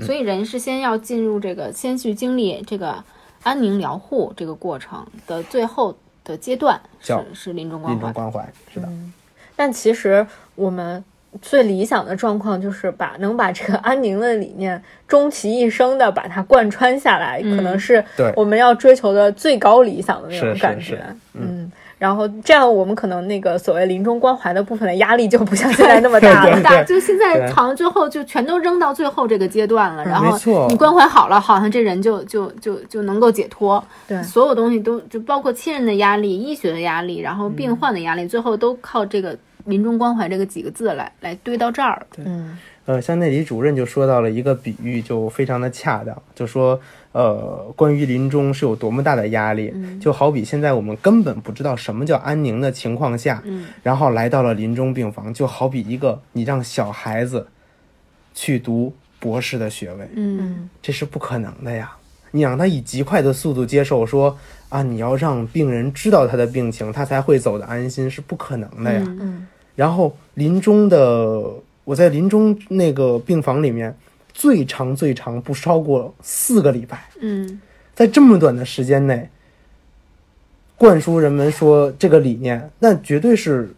[0.00, 3.02] 所以人是先要进入这个，先去经历这个
[3.42, 7.94] 安宁疗护这个过程的最后的阶段，是叫是临终关怀。
[7.94, 8.88] 临终关怀是的，
[9.56, 11.02] 但其实我们
[11.42, 18.04] 最理想的状况就是把能把这个 安宁的理念终其一生的把它贯穿下来，嗯可能是
[18.36, 20.84] 我们要追求的最高理想的那种是是感觉。
[20.84, 21.02] 是
[21.34, 21.70] 嗯。
[21.98, 26.52] 然后这样，我们可能那个所谓临终关怀的部分的压力就不像现在那么大了。
[26.52, 33.82] 对对大，就现在好像最后就全都扔到最后这个阶段了，然后你关怀好了，好像这人就就就就能够解脱。
[34.06, 39.34] 对所有东西都就包括亲人的压力、医学的压力，然后嗯病患的压力，最后都靠这个
[39.64, 42.06] 临终关怀这个几个字来来堆到这儿。
[42.18, 46.80] 嗯呃，像那李主任就说到了一个比喻，就非常的恰当，就说，
[47.16, 57.46] 呃，关于临终是有多么大的压力，就好比现在我们根本不知道什么叫安宁的情况下，嗯然后来到了临终病房，就好比一个你让小孩子
[58.34, 61.90] 去读博士的学位，嗯这是不可能的呀。
[62.32, 64.36] 你让他以极快的速度接受说
[64.68, 69.02] 啊，你要让病人知道他的病情，他才会走的安心，是不可能的呀。
[69.06, 71.42] 嗯嗯然后临终的，
[71.84, 73.96] 我在临终那个病房里面，
[74.36, 77.58] 最长最长不超过四个礼拜，嗯
[77.94, 79.26] 在这么短的时间内，
[80.76, 83.70] 灌输人们说这个理念，那绝对是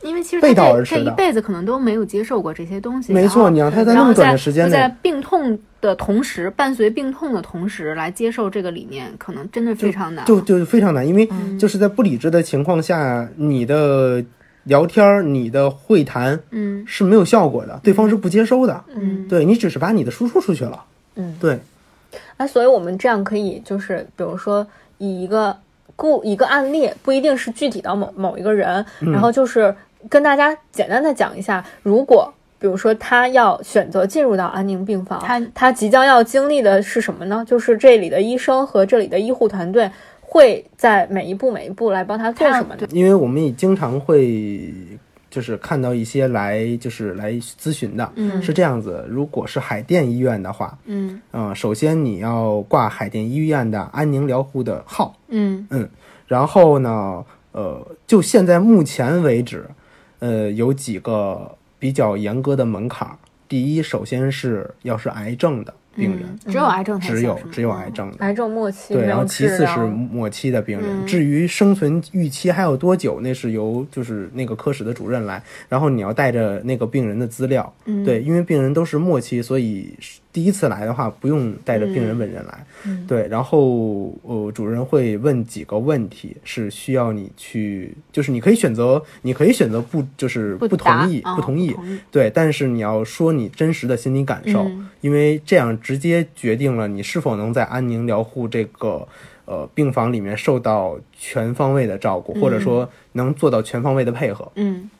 [0.00, 3.50] 因为其实背他这这一道而驰的辈子可能都没有接受过这些东西，没错。
[3.50, 10.24] 你让他在那么短的时间内在，病痛的同时，伴随病痛的同时来接受这个理念，可能真的非常难。
[10.24, 14.24] 就就非常难，因为嗯就是在不理智的情况下，你的
[14.66, 18.84] 聊天儿、你的会谈嗯是没有效果的，对方是不接收的。
[18.94, 20.84] 嗯对你只是把你的输出出去了。
[21.16, 21.58] 嗯，对，
[22.36, 24.66] 哎，所以我们这样可以就是，比如说
[24.98, 25.56] 以一个
[25.96, 29.74] 故一个案例，不一定是具体到某某一个人，然后就是
[30.10, 37.44] 跟大家简单的讲一下，如果比如说他要选择进入到安宁病房，他他即将要经历的是什么呢？
[37.46, 39.90] 就是这里的医生和这里的医护团队
[40.28, 42.86] 会在每一步每一步来帮他做什么呢？
[42.90, 44.72] 因为我们也经常会
[45.30, 49.06] 就是看到一些来就是来咨询的，嗯是这样子。
[49.08, 55.88] 如果是海淀医院的话，嗯嗯、首先你要挂海淀医院的安宁疗护的号，嗯嗯
[56.26, 59.64] 然后呢，呃，就现在目前为止，
[60.18, 63.08] 呃，有几个比较严格的门槛。
[63.48, 68.16] 第一，首先是要是癌症的病人，嗯，只有癌症只有只有癌症的。
[68.20, 71.06] 癌症末期对，然后其次是末期的病人，嗯。
[71.06, 78.04] 至于生存预期还有多久，那是由就是那个科室的主任来，然后你要带着那个病人的资料，嗯。
[78.04, 79.92] 对，因为病人都是末期，所以
[80.36, 83.06] 第一次来的话不用带着病人本人来，嗯。
[83.06, 91.98] 对，然后呃主任会问几个问题，是需要你去，就是你可以选择，你可以选择不就是不同意，啊不同意，同意。
[92.10, 94.90] 对，但是你要说你真实的心理感受，嗯。
[95.00, 99.08] 因为这样直接决定了你是否能在安宁疗护这个
[99.46, 104.52] 呃病房里面受到全方位的照顾，或者说能做到全方位的配合。
[104.56, 104.90] 嗯。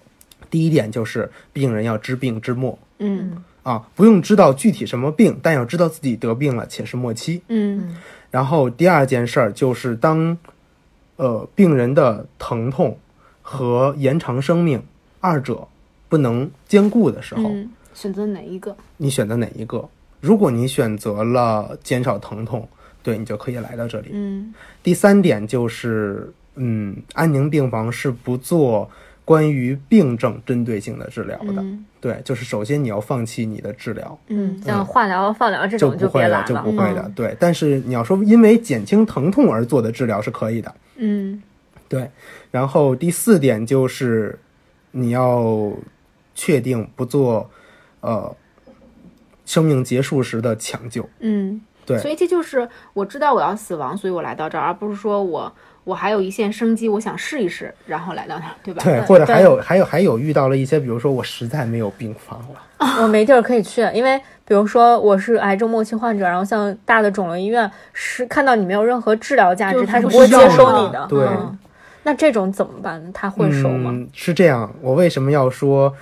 [0.49, 2.79] 第一点就是病人要知病知末。
[3.01, 7.43] 嗯啊，不用知道具体什么病，但要知道自己得病了且是末期。
[7.49, 7.97] 嗯
[8.31, 10.39] 然后第二件事儿就是当
[11.17, 12.97] 呃病人的疼痛
[13.43, 14.81] 和延长生命
[15.19, 15.67] 二者
[16.09, 18.77] 不能兼顾的时候，嗯，选择哪一个？
[18.99, 19.89] 你选择哪一个？
[20.21, 22.69] 如果你选择了减少疼痛，
[23.03, 24.11] 对你就可以来到这里。
[24.13, 28.89] 嗯第三点就是，嗯，安宁病房是不做
[29.27, 31.61] 关于病症针对性的治疗的。
[31.61, 37.03] 嗯对，就是首先你要放弃你的治疗，嗯像化疗、放疗这种就种不会的，别来了，就不会的。
[37.03, 40.73] 嗯对，但是你要说因为减轻疼痛而做的治疗是可以的。
[40.95, 41.43] 嗯
[41.89, 42.09] 对，
[42.53, 44.39] 然后第四点就是
[44.93, 45.73] 你要
[46.35, 47.51] 确定不做
[48.01, 48.35] 呃
[49.45, 51.09] 生命结束时的抢救。
[51.19, 55.53] 嗯，对所以这就是我知道我要死亡，所以我来到这儿，而不是说我
[55.87, 58.83] 我还有一线生机，我想试一试，然后来到那儿，对吧？
[58.83, 62.61] 对，或者还有还有还有遇到了一些，比如说我实在没有病房了，
[63.01, 71.07] 我没地儿可以去，因为比如说我是癌症末期患者，然后像大的肿瘤医院是看到你没有任何治疗价值，他是不会接收你的。
[71.09, 71.57] 对嗯
[72.03, 73.13] 那这种怎么办？
[73.13, 73.91] 他会收吗？
[73.93, 75.93] 嗯，是这样，我为什么要说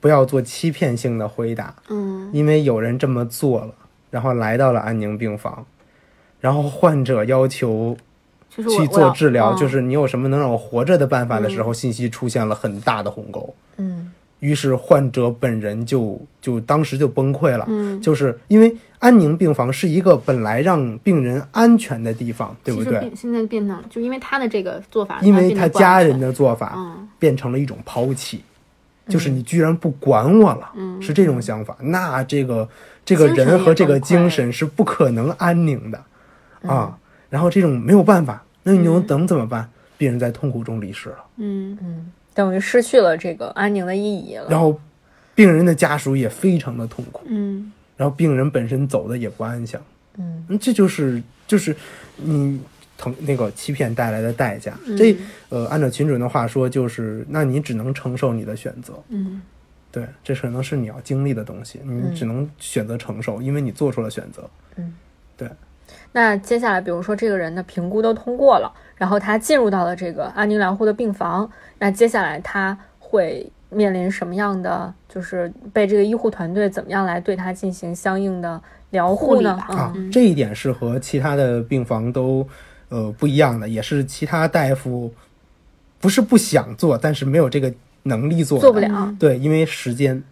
[0.00, 1.74] 不要做欺骗性的回答？
[1.88, 3.74] 嗯因为有人这么做了，
[4.10, 5.64] 然后来到了安宁病房，
[6.40, 7.96] 然后患者要求
[8.56, 13.54] 就是我去做治疗，就是你有什么能让我活着的办法的时候，信息出现了很大的鸿沟。
[13.78, 23.10] 嗯于是患者本人就就当时就崩溃了，嗯就是因为安宁病房是一个本来让病人安全的地方，对不对？
[23.16, 28.44] 现在变成，就因为他的这个做法，因为他家人的做法嗯变成了一种抛弃，
[29.08, 31.74] 就是你居然不管我了，嗯是这种想法。
[31.80, 32.68] 那这个
[33.02, 35.98] 这个人和这个精神是不可能安宁的
[36.64, 36.98] 嗯啊。
[37.34, 39.68] 然后这种没有办法，那你能能怎么办？
[39.98, 44.46] 病人在痛苦中离世了，嗯嗯，等于失去了这个安宁的意义了。
[44.48, 44.80] 然后
[45.34, 49.82] 病人的家属也非常的痛苦，嗯然后病人本身走的也不安详。
[50.16, 51.74] 嗯嗯，这就是就是
[52.14, 52.60] 你
[52.96, 54.78] 疼那个欺骗带来的代价。
[54.86, 55.16] 嗯这
[55.48, 58.94] 呃，按照群主任的话说，就是那你只能承受你的选择。
[59.08, 59.42] 嗯
[59.90, 64.48] 对，这可能是你要经历的东西，你只能选择承受，因为你做出了选择。
[66.16, 71.50] 那接下来，比如说这个人的评估都通过了，然后他进入到了这个安宁疗护的病房，
[71.80, 79.58] 那接下来他会面临什么样的，就是被这个医护团队怎么样来对他进行相应的疗护呢？
[79.68, 82.46] 啊，这一点是和其他的病房都
[82.90, 85.12] 呃不一样的，也是其他大夫
[85.98, 89.12] 不是不想做，但是没有这个能力做，做不了。
[89.18, 90.22] 对，因为时间。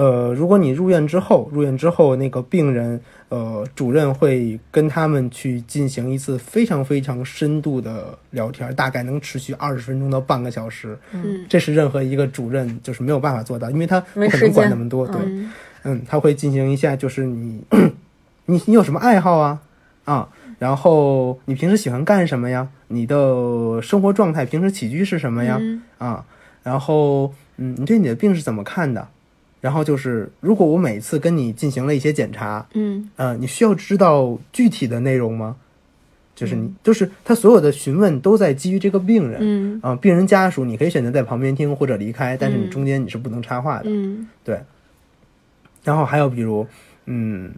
[0.00, 2.98] 呃，如果你入院之后，入院之后，那个病人，
[3.28, 10.98] 呃，主任会跟他们去进行一次非常非常深度的聊天，大概能持续二十分钟到半个小时。
[11.12, 15.06] 嗯这是任何一个主任就是没有办法做到，因为他不可能管那么多。
[15.06, 17.62] 对，嗯嗯，他会进行一下，就是你，
[18.46, 19.60] 你你有什么爱好啊？
[20.06, 20.26] 啊，
[20.58, 22.66] 然后你平时喜欢干什么呀？
[22.88, 25.58] 你的生活状态，平时起居是什么呀？
[25.60, 26.24] 嗯啊，
[26.62, 29.06] 然后嗯，你对你的病是怎么看的？
[29.60, 35.56] 然后就是，如果我每次跟你进行了一些检查，嗯呃，你需要知道具体的内容吗？
[36.34, 39.40] 就是你，就是他所有的询问都在基于这个病人。
[39.42, 43.84] 嗯啊，病人家属你可以选择在旁边听或者离开，但是你嗯中间你是不能插话的。
[43.86, 44.26] 嗯
[45.84, 46.66] 然后还有比如，
[47.06, 47.52] 嗯，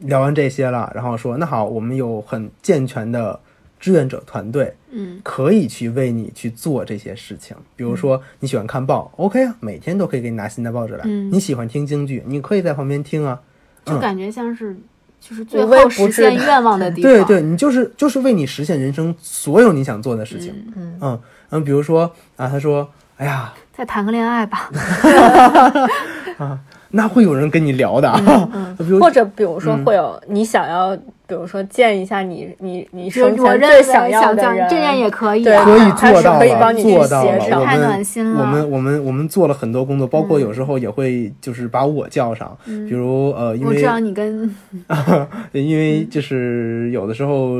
[0.00, 3.40] 聊完这些了，然后说那好，我们有很健全的
[3.78, 7.56] 志愿者团队，嗯可以去为你去做这些事情。
[7.76, 11.02] 比如说你喜欢看报，OK 啊，每天都可以给你拿新的报纸来。
[11.04, 13.40] 嗯你喜欢听京剧，你可以在旁边听啊。
[13.84, 14.76] 就感觉像是
[15.20, 17.12] 就是最后实现愿望的地方。
[17.12, 20.52] 对对，你就是就是为你实现人生所有你想做的事情。
[20.74, 21.20] 嗯嗯
[21.50, 24.70] 嗯，比如说啊，他说，哎呀，再谈个恋爱吧。
[26.38, 26.58] 啊
[26.90, 28.74] 那会有人跟你聊的啊。
[28.78, 30.96] 比如或者比如说嗯会有你想要，
[31.26, 37.38] 比如说见一下你你你就生前我最想要想的人，这这样也可以可以做到了，可以帮你做到了。
[37.38, 44.54] 去协调太我们暖心了我们我们我们做了很多工作，包括有时候也会就是把我叫上，比如呃，因为我知道你跟
[45.52, 47.56] 因为就是有的时候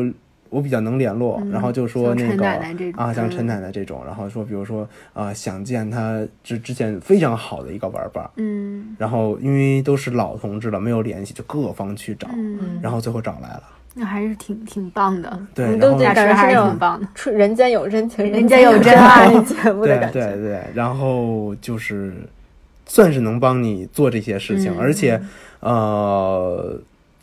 [0.56, 13.62] 我比较能联络，然后就说那个奶奶啊，像嗯陈奶奶这种，然后说比如说啊、想见他之之前非常好的一个玩伴，嗯然后因为都是老同志了，没有联系，就各方去找，嗯，然后最后找来了。
[13.98, 15.38] 那还是挺挺棒的。
[15.54, 17.08] 对，你都然后大师还感觉是挺棒的。
[17.14, 20.20] 出人间有真情，人间有真爱节目的对感觉。
[20.20, 22.14] 对对，然后就是
[22.86, 25.20] 算是能帮你做这些事情，嗯而且
[25.60, 26.78] 呃，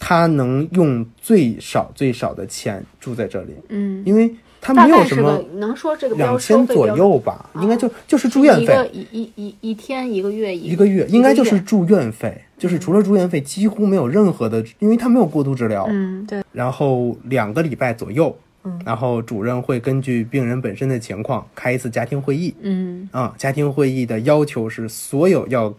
[0.06, 4.30] 他能用最少最少的钱住在这里，嗯，因为
[4.60, 8.92] 他没有什么能说这个标两千左右吧，应该就就是住院费。
[8.92, 16.44] 一一一一一天一个月一一个月，应该就是住院费，就是除了住院费，几乎没有任何的，因为他没有过度治疗，嗯对。
[16.52, 18.38] 然后两个礼拜左右。
[18.66, 18.78] 嗯。
[18.86, 23.08] 然后主任会根据病人本身的情况开一次家庭会议，嗯。
[23.14, 25.74] 啊，家庭会议的要求是所有要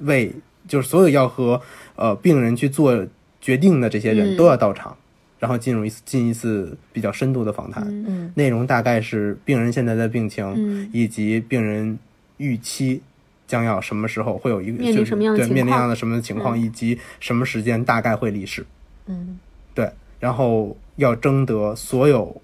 [0.00, 0.32] 为
[0.66, 1.60] 就是所有要和
[1.94, 3.06] 呃病人去做
[3.42, 4.36] 决定的这些人嗯。
[4.38, 4.96] 都要到场，
[5.38, 7.86] 然后进入一次进一次比较深度的访谈，
[8.34, 10.88] 内容大概是病人现在的病情、嗯。
[10.94, 11.98] 以及病人
[12.38, 13.02] 预期。
[13.44, 15.48] 将要什么时候会有一个什么样的情况。
[15.48, 16.62] 对面临样的什么情况，嗯。
[16.62, 18.64] 以及什么时间大概会离世，
[19.04, 19.38] 嗯。
[19.74, 22.34] 对，然后要征得所有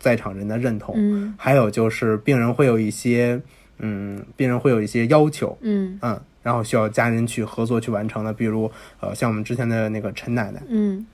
[0.00, 1.32] 在场人的认同，嗯。
[1.38, 3.40] 还有就是病人会有一些，
[3.78, 5.96] 嗯，病人会有一些要求，嗯。
[6.02, 8.70] 嗯，然后需要家人去合作去完成的，比如，
[9.00, 11.04] 呃，像我们之前的那个陈奶奶，嗯。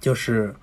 [0.00, 0.54] 就是，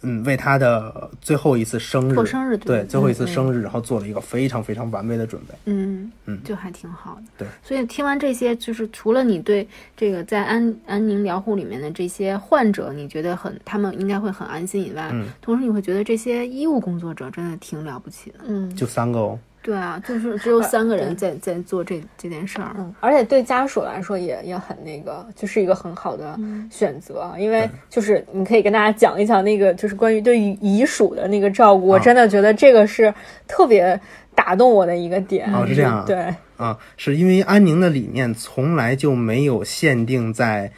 [0.00, 5.54] 嗯，为她的最后一次生日过生日对对最后一次生日，然后做了一个非常非常完美的准备。
[5.66, 6.40] 嗯嗯。
[6.42, 7.22] 就还挺好的。
[7.38, 15.28] 对，所以听完这些，就是除了你对这个在安安宁疗护里面的这些患者，你觉得很他们应该会很安心以外，嗯。
[15.40, 18.40] 同时你会觉得这些医务工作者真的挺了不起的。
[18.48, 18.74] 嗯。
[18.74, 22.74] 就三个哦，对啊，就是只有三个人在在做这这件事儿。
[22.78, 26.38] 嗯，而且对家属来说也也很那个，就是一个很好的
[26.70, 33.12] 选择，因为就是你可以跟大家讲一讲那个就是关于对于遗属的那个照顾，我啊真的觉得这个是
[33.46, 34.00] 特别
[34.34, 35.52] 打动我的一个点。
[35.54, 40.72] 哦是这样啊对，啊，是因为安宁的理念从来就没有限定在，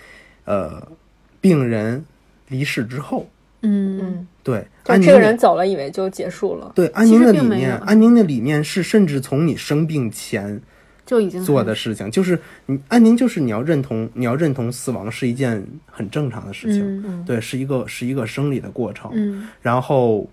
[0.45, 0.89] 呃，
[1.41, 2.05] 病人
[2.49, 3.26] 离世之后。
[3.63, 6.71] 嗯嗯，对，就这个人走了，以为就结束了。
[6.75, 10.61] 对安宁的理念，安宁的理念是甚至从你生病前
[11.07, 19.11] 就已经做的事情，就是你安宁就是你要认同，你要认同死亡是一件很正常的事情，嗯嗯对，是一个是一个生理的过程。
[19.15, 20.29] 嗯然后，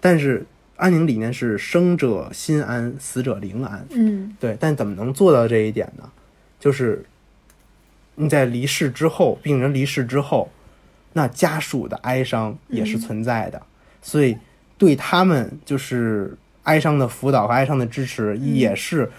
[0.00, 0.44] 但是
[0.76, 3.84] 安宁理念是生者心安，死者灵安。
[3.90, 6.08] 嗯对，但怎么能做到这一点呢？
[6.60, 7.04] 就是
[8.14, 10.48] 你在离世之后，病人离世之后，
[11.18, 13.60] 那家属的哀伤也是存在的，
[14.00, 14.38] 所以
[14.76, 19.10] 对他们就是哀伤的辅导和哀伤的支持，也是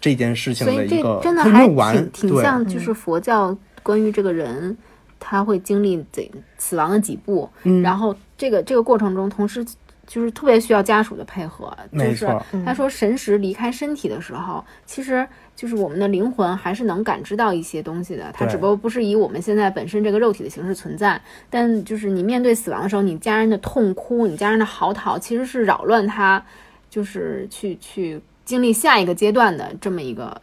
[0.00, 4.76] 这件事情所以这的一个真的还挺挺像，就是佛教关于这个人
[5.20, 6.28] 他会经历怎
[6.58, 7.80] 死亡的几步，嗯。
[7.82, 9.64] 然后这个这个过程中，同时
[10.08, 11.72] 就是特别需要家属的配合。
[11.92, 21.20] 就是没错他说神识离开身体的时候，其实就是我们的灵魂还是能感知到一些东西的，它只不过不是以我们现在本身这个肉体的形式存在。
[21.50, 26.42] 但就是你面对死亡的时候，你家人的痛哭，你家人的嚎啕，其实是扰乱他，
[26.88, 30.40] 就是去去经历下一个阶段的这么一个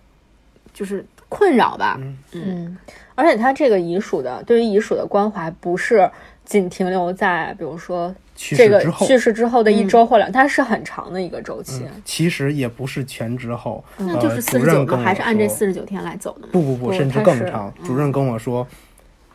[0.74, 2.00] 就是困扰吧。
[2.34, 2.78] 嗯，
[3.16, 6.10] 而且他这个遗属的对于遗属的关怀不是
[6.44, 11.84] 仅停留在比如说去这个世之后，去世之后的一周或两，它是很长的一个周期。
[12.04, 16.50] 其实也不是全之后，那就是呃四十九还是按这说四十九天来走的吗？
[16.52, 17.74] 不不不，甚至更长。
[17.84, 18.68] 主任跟我说，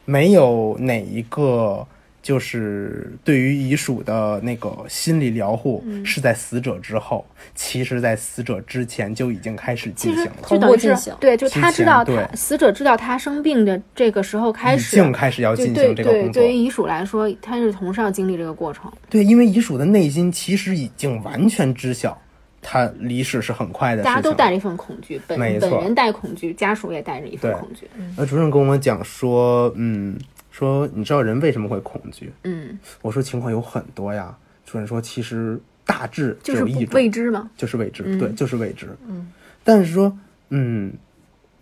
[0.05, 1.87] 没有哪一个
[2.23, 16.61] 就是对于遗属的那个心理疗护是在死者之后，其实在死者之前就已经开始进行了，就等于是同步进行对，就他知道他死者知道他生病的这个时候开始已始，经开始要进对对，行这个工作对于。
[16.61, 18.93] 遗属来说，他是同时要经历这个过程。
[19.09, 22.17] 对，因为遗属的内心其实已经完全知晓，
[22.61, 24.15] 他离世是很快的事情。
[24.15, 27.89] 大家都带着一份恐惧，本人带恐惧，家属也带着一份恐惧。
[28.15, 30.19] 那，主任跟我讲说，嗯，
[30.61, 32.33] 说你知道人为什么会恐惧？
[32.45, 34.37] 嗯，我说情况有很多呀。
[34.65, 37.51] 主任说，其实大致只就有一种，未知嘛。
[37.57, 38.87] 就是未知，嗯对，就是未知。
[39.09, 39.33] 嗯，
[39.65, 40.17] 但是说，
[40.51, 40.93] 嗯，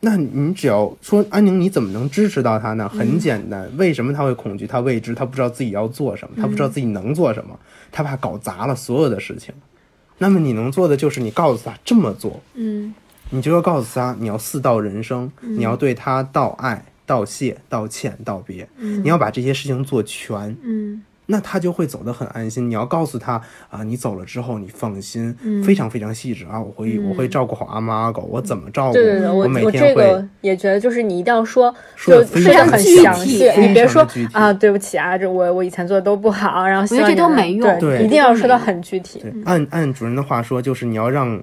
[0.00, 2.86] 那你只要说安宁，你怎么能支持到他呢？
[2.88, 4.66] 很简单，为什么他会恐惧？
[4.66, 7.58] 他未知，他不知道自己要做什么，他不知道自己能做什么，
[7.90, 9.54] 他怕搞砸了所有的事情。
[10.18, 12.92] 那么你能做的就是你告诉他这么做，嗯
[13.30, 20.56] 你就要告诉他，你要四道人生，你要对他道爱、道谢、道歉、道别，你要把这些事情做全。
[20.62, 22.70] 嗯那他就会走得很安心。
[22.70, 23.38] 你要告诉他
[23.68, 28.94] 啊，你走了之后你放心，嗯非常非常细致啊，我会、我会照顾好阿猫阿狗，我怎么照顾？
[28.94, 39.22] 对对对，我我每天会这个也觉得，就是你一定要说，说非常具体详细，你别说啊，对不起啊，这我我以前做的都不好，然后希我觉得这都望你能没用对对，一定要说的很具体。
[39.44, 41.38] 按按主任的话说，就是你要让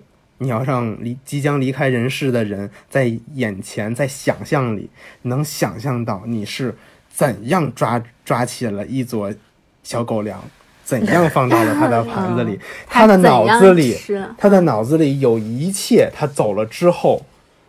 [0.46, 4.90] 你要让离即将离开人世的人在眼前，在想象里
[5.24, 6.76] 能想象到你是
[7.10, 9.34] 怎样抓抓起了一撮
[9.82, 10.40] 小狗粮，
[10.84, 13.98] 怎样放到了他的盘子里， 他的脑子里
[14.38, 17.26] 他的脑子里有一切他走了之后。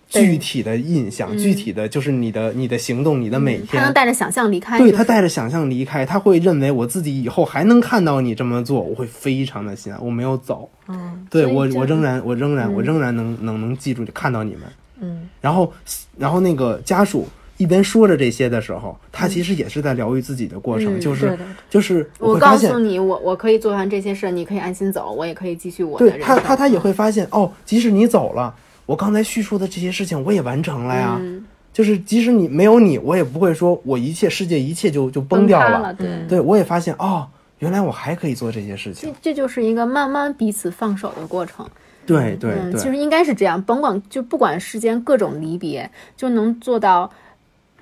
[0.09, 4.79] 具体的印象，具体的就是你的你的行动，你的每天，他能带着想象离开。
[4.79, 10.05] 对他带着想象离开，他会认为我自己以后还能看到你这么做，我会非常的心安。
[10.05, 14.63] 我没有走，嗯对我我仍然我仍然我仍然能能能记住看到你们。
[15.01, 15.73] 嗯，然后
[16.17, 17.29] 然后那个家属
[17.59, 21.39] 一边说着这些的时候，他其实也是在疗愈自己的过程，嗯就是
[21.69, 28.55] 就是我告诉你，我我可以做完这些事，你可以安心走，我也可以继续我的对他，他他也会发现哦，即使你走了，
[28.87, 31.17] 我刚才叙述的这些事情我也完成了呀。
[31.21, 31.45] 嗯
[31.77, 36.09] 就是即使你没有你，我也不会说我一切世界一切就就崩掉塌了，对。
[36.27, 37.27] 对我也发现哦，
[37.59, 39.31] 原来我还可以做这些事情这。
[39.31, 41.69] 这就是一个慢慢彼此放手的过程。
[42.07, 47.13] 对对嗯，对，其实应该是这样，甭管就不管世间各种离别，就能做到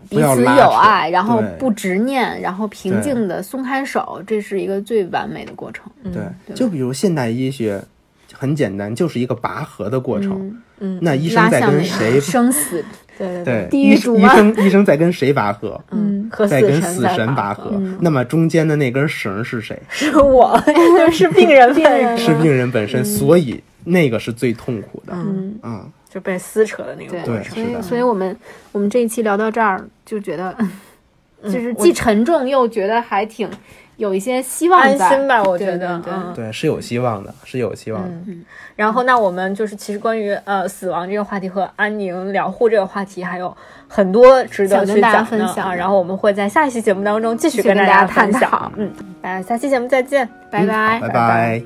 [0.09, 5.85] 彼此有爱，然后不执念，然后平静的松开手，这是一个最完美的过程。
[6.03, 7.81] 对，对就比如现代医学，
[8.45, 10.33] 很很简单，就是一个拔河的过程。
[10.33, 12.21] 嗯嗯那医生在跟谁？
[12.21, 12.85] 生死，
[13.17, 15.81] 对对对，地医生医生在跟谁拔河？
[15.91, 17.81] 嗯，在跟死神拔河。
[18.01, 19.81] 那么中间的那根绳是谁？
[19.89, 20.61] 是我，
[21.11, 25.15] 是病人病人是病人本身，所以那个是最痛苦的。
[25.15, 27.55] 嗯，啊，就被撕扯的那个对过程。
[27.55, 28.37] 所以所以我们
[28.73, 30.55] 我们这一期聊到这儿，就觉得
[31.45, 33.49] 就是既沉重又觉得还挺
[33.97, 36.33] 有一些希望在安心吧，我对觉得，对对嗯。
[36.35, 38.11] 对，是有希望的，是有希望的。
[38.77, 45.25] 然后，那我们就是其实关于呃死亡这个话题和安宁疗护这个话题，还有很多值得去跟大家。
[45.25, 48.71] 分享的然后我们会在下一期节目当中继续跟大家探讨。
[48.77, 48.93] 嗯，
[49.23, 50.29] 大家下期节目再见。
[50.51, 51.01] 拜拜。
[51.01, 51.63] 拜拜